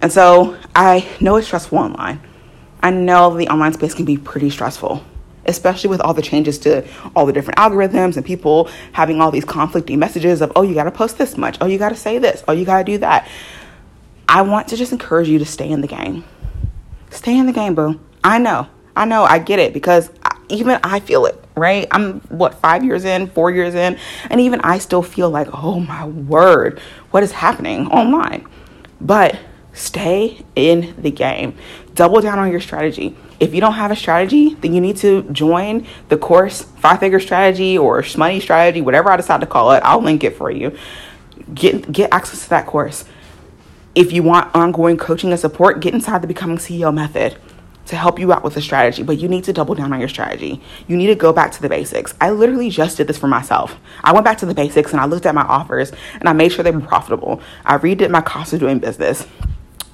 and 0.00 0.10
so 0.10 0.58
i 0.74 1.06
know 1.20 1.36
it's 1.36 1.46
stressful 1.46 1.78
online 1.78 2.18
i 2.82 2.90
know 2.90 3.36
the 3.36 3.46
online 3.48 3.74
space 3.74 3.92
can 3.92 4.06
be 4.06 4.16
pretty 4.16 4.48
stressful 4.48 5.04
especially 5.48 5.90
with 5.90 6.00
all 6.00 6.14
the 6.14 6.22
changes 6.22 6.58
to 6.60 6.86
all 7.16 7.26
the 7.26 7.32
different 7.32 7.58
algorithms 7.58 8.16
and 8.16 8.24
people 8.24 8.68
having 8.92 9.20
all 9.20 9.30
these 9.30 9.44
conflicting 9.44 9.98
messages 9.98 10.40
of, 10.40 10.52
oh, 10.54 10.62
you 10.62 10.74
got 10.74 10.84
to 10.84 10.90
post 10.90 11.18
this 11.18 11.36
much, 11.36 11.58
oh, 11.60 11.66
you 11.66 11.78
got 11.78 11.88
to 11.88 11.96
say 11.96 12.18
this, 12.18 12.44
oh, 12.46 12.52
you 12.52 12.64
got 12.64 12.78
to 12.78 12.84
do 12.84 12.98
that. 12.98 13.28
I 14.28 14.42
want 14.42 14.68
to 14.68 14.76
just 14.76 14.92
encourage 14.92 15.28
you 15.28 15.38
to 15.38 15.46
stay 15.46 15.68
in 15.68 15.80
the 15.80 15.86
game. 15.86 16.24
Stay 17.10 17.36
in 17.36 17.46
the 17.46 17.52
game, 17.52 17.74
boo. 17.74 17.98
I 18.22 18.38
know. 18.38 18.68
I 18.94 19.06
know. 19.06 19.24
I 19.24 19.38
get 19.38 19.58
it 19.58 19.72
because 19.72 20.10
even 20.50 20.78
I 20.82 21.00
feel 21.00 21.26
it, 21.26 21.42
right? 21.56 21.86
I'm 21.90 22.20
what, 22.28 22.54
five 22.54 22.84
years 22.84 23.04
in, 23.04 23.28
four 23.28 23.50
years 23.50 23.74
in, 23.74 23.98
and 24.30 24.40
even 24.40 24.60
I 24.60 24.78
still 24.78 25.02
feel 25.02 25.30
like, 25.30 25.48
oh 25.52 25.80
my 25.80 26.06
word, 26.06 26.80
what 27.10 27.22
is 27.22 27.32
happening 27.32 27.86
online? 27.88 28.46
But 29.00 29.38
stay 29.72 30.44
in 30.56 30.94
the 30.98 31.10
game. 31.10 31.56
Double 31.98 32.20
down 32.20 32.38
on 32.38 32.50
your 32.50 32.60
strategy 32.60 33.16
if 33.40 33.54
you 33.54 33.60
don't 33.60 33.74
have 33.74 33.90
a 33.90 33.96
strategy, 33.96 34.54
then 34.54 34.74
you 34.74 34.80
need 34.80 34.96
to 34.98 35.22
join 35.30 35.86
the 36.08 36.16
course, 36.16 36.62
Five 36.62 37.00
Figure 37.00 37.20
Strategy 37.20 37.78
or 37.78 38.04
Money 38.16 38.40
Strategy, 38.40 38.80
whatever 38.80 39.10
I 39.10 39.16
decide 39.16 39.40
to 39.40 39.46
call 39.46 39.72
it. 39.72 39.80
I'll 39.84 40.02
link 40.02 40.24
it 40.24 40.36
for 40.36 40.50
you. 40.50 40.76
Get 41.54 41.90
get 41.92 42.12
access 42.12 42.44
to 42.44 42.50
that 42.50 42.66
course. 42.66 43.04
If 43.94 44.12
you 44.12 44.22
want 44.22 44.54
ongoing 44.54 44.96
coaching 44.96 45.30
and 45.30 45.40
support, 45.40 45.80
get 45.80 45.94
inside 45.94 46.22
the 46.22 46.26
Becoming 46.26 46.58
CEO 46.58 46.92
method 46.92 47.36
to 47.86 47.96
help 47.96 48.18
you 48.18 48.32
out 48.32 48.44
with 48.44 48.54
the 48.54 48.60
strategy, 48.60 49.02
but 49.02 49.18
you 49.18 49.28
need 49.28 49.44
to 49.44 49.52
double 49.52 49.74
down 49.74 49.92
on 49.92 49.98
your 49.98 50.10
strategy. 50.10 50.60
You 50.86 50.96
need 50.96 51.06
to 51.06 51.14
go 51.14 51.32
back 51.32 51.52
to 51.52 51.62
the 51.62 51.70
basics. 51.70 52.14
I 52.20 52.30
literally 52.30 52.68
just 52.68 52.98
did 52.98 53.06
this 53.06 53.16
for 53.16 53.28
myself. 53.28 53.78
I 54.04 54.12
went 54.12 54.26
back 54.26 54.36
to 54.38 54.46
the 54.46 54.52
basics 54.52 54.92
and 54.92 55.00
I 55.00 55.06
looked 55.06 55.24
at 55.24 55.34
my 55.34 55.42
offers 55.42 55.92
and 56.14 56.28
I 56.28 56.34
made 56.34 56.52
sure 56.52 56.62
they 56.62 56.70
were 56.70 56.80
profitable. 56.80 57.40
I 57.64 57.78
redid 57.78 58.10
my 58.10 58.20
cost 58.20 58.52
of 58.52 58.60
doing 58.60 58.78
business. 58.78 59.26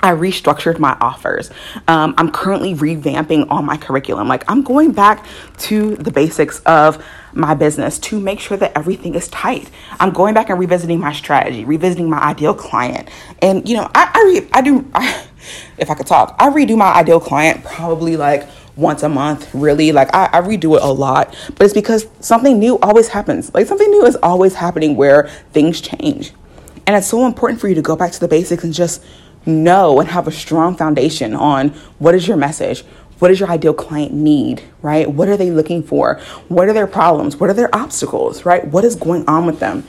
I 0.04 0.12
restructured 0.12 0.78
my 0.78 0.94
offers. 1.00 1.50
Um, 1.88 2.14
I'm 2.18 2.30
currently 2.30 2.74
revamping 2.74 3.46
all 3.48 3.62
my 3.62 3.78
curriculum. 3.78 4.28
Like, 4.28 4.44
I'm 4.50 4.62
going 4.62 4.92
back 4.92 5.24
to 5.60 5.96
the 5.96 6.10
basics 6.10 6.60
of 6.60 7.02
my 7.32 7.54
business 7.54 7.98
to 8.00 8.20
make 8.20 8.38
sure 8.38 8.58
that 8.58 8.76
everything 8.76 9.14
is 9.14 9.28
tight. 9.28 9.70
I'm 9.98 10.12
going 10.12 10.34
back 10.34 10.50
and 10.50 10.60
revisiting 10.60 11.00
my 11.00 11.14
strategy, 11.14 11.64
revisiting 11.64 12.10
my 12.10 12.18
ideal 12.18 12.52
client. 12.52 13.08
And, 13.40 13.66
you 13.66 13.78
know, 13.78 13.90
I, 13.94 14.10
I, 14.12 14.24
re- 14.24 14.48
I 14.52 14.60
do, 14.60 14.90
I, 14.94 15.26
if 15.78 15.88
I 15.88 15.94
could 15.94 16.06
talk, 16.06 16.36
I 16.38 16.50
redo 16.50 16.76
my 16.76 16.92
ideal 16.92 17.18
client 17.18 17.64
probably 17.64 18.18
like 18.18 18.46
once 18.76 19.02
a 19.04 19.08
month, 19.08 19.54
really. 19.54 19.90
Like, 19.90 20.14
I, 20.14 20.26
I 20.26 20.42
redo 20.42 20.76
it 20.76 20.82
a 20.82 20.92
lot, 20.92 21.34
but 21.56 21.64
it's 21.64 21.72
because 21.72 22.08
something 22.20 22.58
new 22.58 22.78
always 22.80 23.08
happens. 23.08 23.54
Like, 23.54 23.66
something 23.66 23.90
new 23.90 24.04
is 24.04 24.16
always 24.16 24.56
happening 24.56 24.96
where 24.96 25.28
things 25.52 25.80
change. 25.80 26.34
And 26.86 26.94
it's 26.94 27.06
so 27.06 27.26
important 27.26 27.58
for 27.58 27.68
you 27.68 27.74
to 27.74 27.82
go 27.82 27.96
back 27.96 28.12
to 28.12 28.20
the 28.20 28.28
basics 28.28 28.64
and 28.64 28.74
just 28.74 29.02
know 29.46 30.00
and 30.00 30.08
have 30.10 30.26
a 30.26 30.32
strong 30.32 30.76
foundation 30.76 31.34
on 31.34 31.68
what 31.98 32.14
is 32.14 32.26
your 32.26 32.36
message 32.36 32.84
what 33.18 33.28
does 33.28 33.40
your 33.40 33.48
ideal 33.48 33.74
client 33.74 34.12
need 34.12 34.62
right? 34.82 35.10
What 35.10 35.28
are 35.28 35.36
they 35.36 35.50
looking 35.50 35.82
for? 35.82 36.20
What 36.48 36.68
are 36.68 36.72
their 36.72 36.86
problems? 36.86 37.36
What 37.36 37.48
are 37.50 37.54
their 37.54 37.74
obstacles 37.74 38.44
right? 38.44 38.66
What 38.66 38.84
is 38.84 38.96
going 38.96 39.26
on 39.26 39.46
with 39.46 39.60
them? 39.60 39.82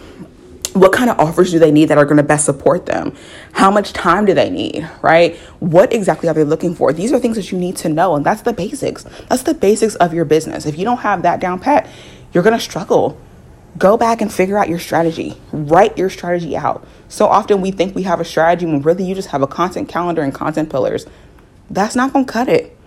What 0.73 0.91
kind 0.91 1.09
of 1.09 1.19
offers 1.19 1.51
do 1.51 1.59
they 1.59 1.71
need 1.71 1.85
that 1.85 1.97
are 1.97 2.05
going 2.05 2.17
to 2.17 2.23
best 2.23 2.45
support 2.45 2.85
them? 2.85 3.15
How 3.53 3.71
much 3.71 3.93
time 3.93 4.25
do 4.25 4.33
they 4.33 4.49
need 4.49 4.89
right? 5.01 5.35
What 5.59 5.91
exactly 5.93 6.29
are 6.29 6.33
they 6.33 6.43
looking 6.43 6.75
for? 6.75 6.93
These 6.93 7.11
are 7.11 7.19
things 7.19 7.37
that 7.37 7.51
you 7.51 7.57
need 7.57 7.77
to 7.77 7.89
know 7.89 8.15
and 8.15 8.25
that's 8.25 8.41
the 8.41 8.53
basics. 8.53 9.03
That's 9.27 9.43
the 9.43 9.53
basics 9.53 9.95
of 9.95 10.13
your 10.13 10.25
business. 10.25 10.65
If 10.65 10.77
you 10.77 10.85
don't 10.85 10.99
have 10.99 11.23
that 11.23 11.39
down 11.39 11.59
pat 11.59 11.89
you're 12.31 12.43
going 12.43 12.57
to 12.57 12.63
struggle 12.63 13.19
go 13.77 13.97
back 13.97 14.21
and 14.21 14.31
figure 14.31 14.57
out 14.57 14.69
your 14.69 14.79
strategy. 14.79 15.39
Write 15.51 15.97
your 15.97 16.09
strategy 16.09 16.55
out. 16.55 16.85
So 17.09 17.27
often 17.27 17.61
we 17.61 17.71
think 17.71 17.95
we 17.95 18.03
have 18.03 18.19
a 18.19 18.25
strategy 18.25 18.65
when 18.65 18.81
really 18.81 19.05
you 19.05 19.15
just 19.15 19.29
have 19.29 19.41
a 19.41 19.47
content 19.47 19.89
calendar 19.89 20.21
and 20.21 20.33
content 20.33 20.69
pillars. 20.69 21.05
That's 21.69 21.95
not 21.95 22.13
going 22.13 22.25
to 22.25 22.31
cut 22.31 22.47
it. 22.47 22.77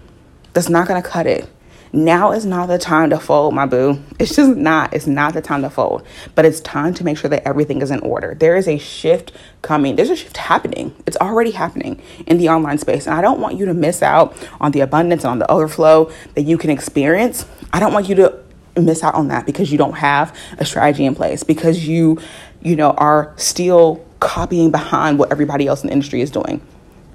That's 0.53 0.69
not 0.69 0.89
going 0.89 1.03
to 1.03 1.09
cut 1.09 1.27
it. 1.27 1.49
Now 1.93 2.33
is 2.33 2.45
not 2.45 2.67
the 2.67 2.77
time 2.77 3.11
to 3.11 3.19
fold, 3.19 3.55
my 3.55 3.65
boo. 3.65 4.03
It's 4.19 4.37
just 4.37 4.57
not. 4.57 4.93
It's 4.93 5.07
not 5.07 5.33
the 5.33 5.41
time 5.41 5.63
to 5.63 5.71
fold. 5.71 6.07
But 6.35 6.45
it's 6.45 6.61
time 6.61 6.93
to 6.95 7.05
make 7.05 7.17
sure 7.17 7.31
that 7.31 7.47
everything 7.47 7.81
is 7.81 7.91
in 7.91 8.01
order. 8.01 8.35
There 8.35 8.57
is 8.57 8.69
a 8.69 8.77
shift 8.77 9.33
coming. 9.63 9.97
There's 9.97 10.11
a 10.11 10.17
shift 10.17 10.37
happening. 10.37 10.95
It's 11.07 11.17
already 11.17 11.53
happening 11.53 12.03
in 12.27 12.37
the 12.37 12.51
online 12.51 12.77
space. 12.77 13.07
And 13.07 13.15
I 13.15 13.23
don't 13.23 13.41
want 13.41 13.57
you 13.57 13.65
to 13.67 13.75
miss 13.75 14.03
out 14.03 14.37
on 14.61 14.73
the 14.73 14.81
abundance 14.81 15.25
and 15.25 15.31
on 15.31 15.39
the 15.39 15.51
overflow 15.51 16.13
that 16.35 16.43
you 16.43 16.59
can 16.59 16.69
experience. 16.69 17.47
I 17.73 17.81
don't 17.81 17.95
want 17.95 18.09
you 18.09 18.15
to 18.17 18.39
miss 18.83 19.03
out 19.03 19.15
on 19.15 19.29
that 19.29 19.47
because 19.47 19.71
you 19.71 19.79
don't 19.79 19.95
have 19.95 20.37
a 20.59 20.65
strategy 20.65 21.05
in 21.05 21.15
place 21.15 21.43
because 21.43 21.87
you 21.87 22.19
you 22.63 22.77
know 22.77 22.91
are 22.93 23.33
still 23.37 24.05
copying 24.21 24.71
behind 24.71 25.19
what 25.19 25.31
everybody 25.31 25.67
else 25.67 25.83
in 25.83 25.89
the 25.89 25.93
industry 25.93 26.21
is 26.21 26.31
doing 26.31 26.61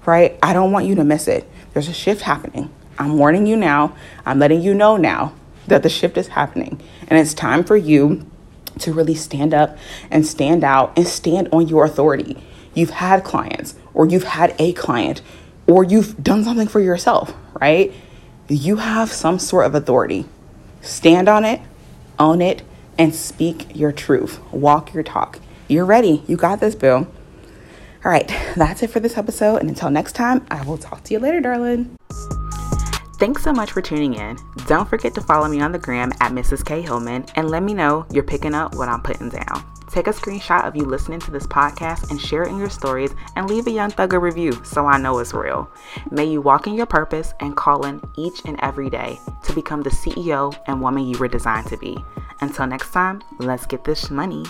right? 0.05 0.37
I 0.43 0.53
don't 0.53 0.71
want 0.71 0.85
you 0.85 0.95
to 0.95 1.03
miss 1.03 1.27
it. 1.27 1.49
There's 1.73 1.87
a 1.87 1.93
shift 1.93 2.21
happening. 2.21 2.69
I'm 2.97 3.17
warning 3.17 3.45
you 3.45 3.55
now. 3.55 3.95
I'm 4.25 4.39
letting 4.39 4.61
you 4.61 4.73
know 4.73 4.97
now 4.97 5.33
that 5.67 5.83
the 5.83 5.89
shift 5.89 6.17
is 6.17 6.27
happening. 6.29 6.81
And 7.07 7.19
it's 7.19 7.33
time 7.33 7.63
for 7.63 7.77
you 7.77 8.29
to 8.79 8.91
really 8.91 9.15
stand 9.15 9.53
up 9.53 9.77
and 10.11 10.25
stand 10.25 10.63
out 10.63 10.93
and 10.97 11.07
stand 11.07 11.47
on 11.51 11.67
your 11.67 11.85
authority. 11.85 12.41
You've 12.73 12.89
had 12.89 13.23
clients 13.23 13.75
or 13.93 14.05
you've 14.05 14.23
had 14.23 14.55
a 14.59 14.73
client 14.73 15.21
or 15.67 15.83
you've 15.83 16.21
done 16.21 16.43
something 16.43 16.67
for 16.67 16.79
yourself 16.79 17.33
right? 17.63 17.93
You 18.49 18.77
have 18.77 19.11
some 19.11 19.39
sort 19.39 19.65
of 19.65 19.75
authority 19.75 20.25
Stand 20.83 21.29
on 21.29 21.45
it, 21.45 21.61
own 22.19 22.41
it, 22.41 22.61
and 22.97 23.15
speak 23.15 23.75
your 23.75 23.91
truth. 23.91 24.39
Walk 24.51 24.93
your 24.93 25.01
talk. 25.01 25.39
You're 25.67 25.85
ready. 25.85 26.23
You 26.27 26.35
got 26.35 26.59
this, 26.59 26.75
boo. 26.75 27.07
All 28.05 28.11
right, 28.11 28.27
that's 28.55 28.83
it 28.83 28.89
for 28.89 28.99
this 28.99 29.17
episode. 29.17 29.57
And 29.57 29.69
until 29.69 29.89
next 29.89 30.11
time, 30.11 30.45
I 30.51 30.61
will 30.63 30.77
talk 30.77 31.03
to 31.05 31.13
you 31.13 31.19
later, 31.19 31.39
darling. 31.39 31.95
Thanks 33.17 33.43
so 33.43 33.53
much 33.53 33.71
for 33.71 33.81
tuning 33.81 34.15
in. 34.15 34.37
Don't 34.67 34.89
forget 34.89 35.13
to 35.15 35.21
follow 35.21 35.47
me 35.47 35.61
on 35.61 35.71
the 35.71 35.79
gram 35.79 36.11
at 36.19 36.33
Mrs. 36.33 36.65
K. 36.65 36.81
Hillman 36.81 37.25
and 37.35 37.49
let 37.49 37.63
me 37.63 37.73
know 37.73 38.05
you're 38.11 38.23
picking 38.23 38.53
up 38.53 38.75
what 38.75 38.89
I'm 38.89 39.01
putting 39.01 39.29
down. 39.29 39.72
Take 39.93 40.07
a 40.07 40.09
screenshot 40.09 40.65
of 40.65 40.75
you 40.75 40.85
listening 40.85 41.19
to 41.19 41.29
this 41.29 41.45
podcast 41.45 42.09
and 42.09 42.19
share 42.19 42.41
it 42.41 42.49
in 42.49 42.57
your 42.57 42.71
stories 42.71 43.13
and 43.35 43.47
leave 43.47 43.67
a 43.67 43.71
Young 43.71 43.91
Thugger 43.91 44.19
review 44.19 44.59
so 44.63 44.87
I 44.87 44.97
know 44.97 45.19
it's 45.19 45.35
real. 45.35 45.69
May 46.09 46.25
you 46.25 46.41
walk 46.41 46.65
in 46.65 46.73
your 46.73 46.87
purpose 46.87 47.35
and 47.41 47.55
call 47.55 47.85
in 47.85 48.01
each 48.17 48.41
and 48.45 48.59
every 48.63 48.89
day 48.89 49.19
to 49.43 49.53
become 49.53 49.83
the 49.83 49.91
CEO 49.91 50.57
and 50.65 50.81
woman 50.81 51.05
you 51.05 51.19
were 51.19 51.27
designed 51.27 51.67
to 51.67 51.77
be. 51.77 52.03
Until 52.41 52.65
next 52.65 52.91
time, 52.91 53.21
let's 53.37 53.67
get 53.67 53.83
this 53.83 54.09
money. 54.09 54.45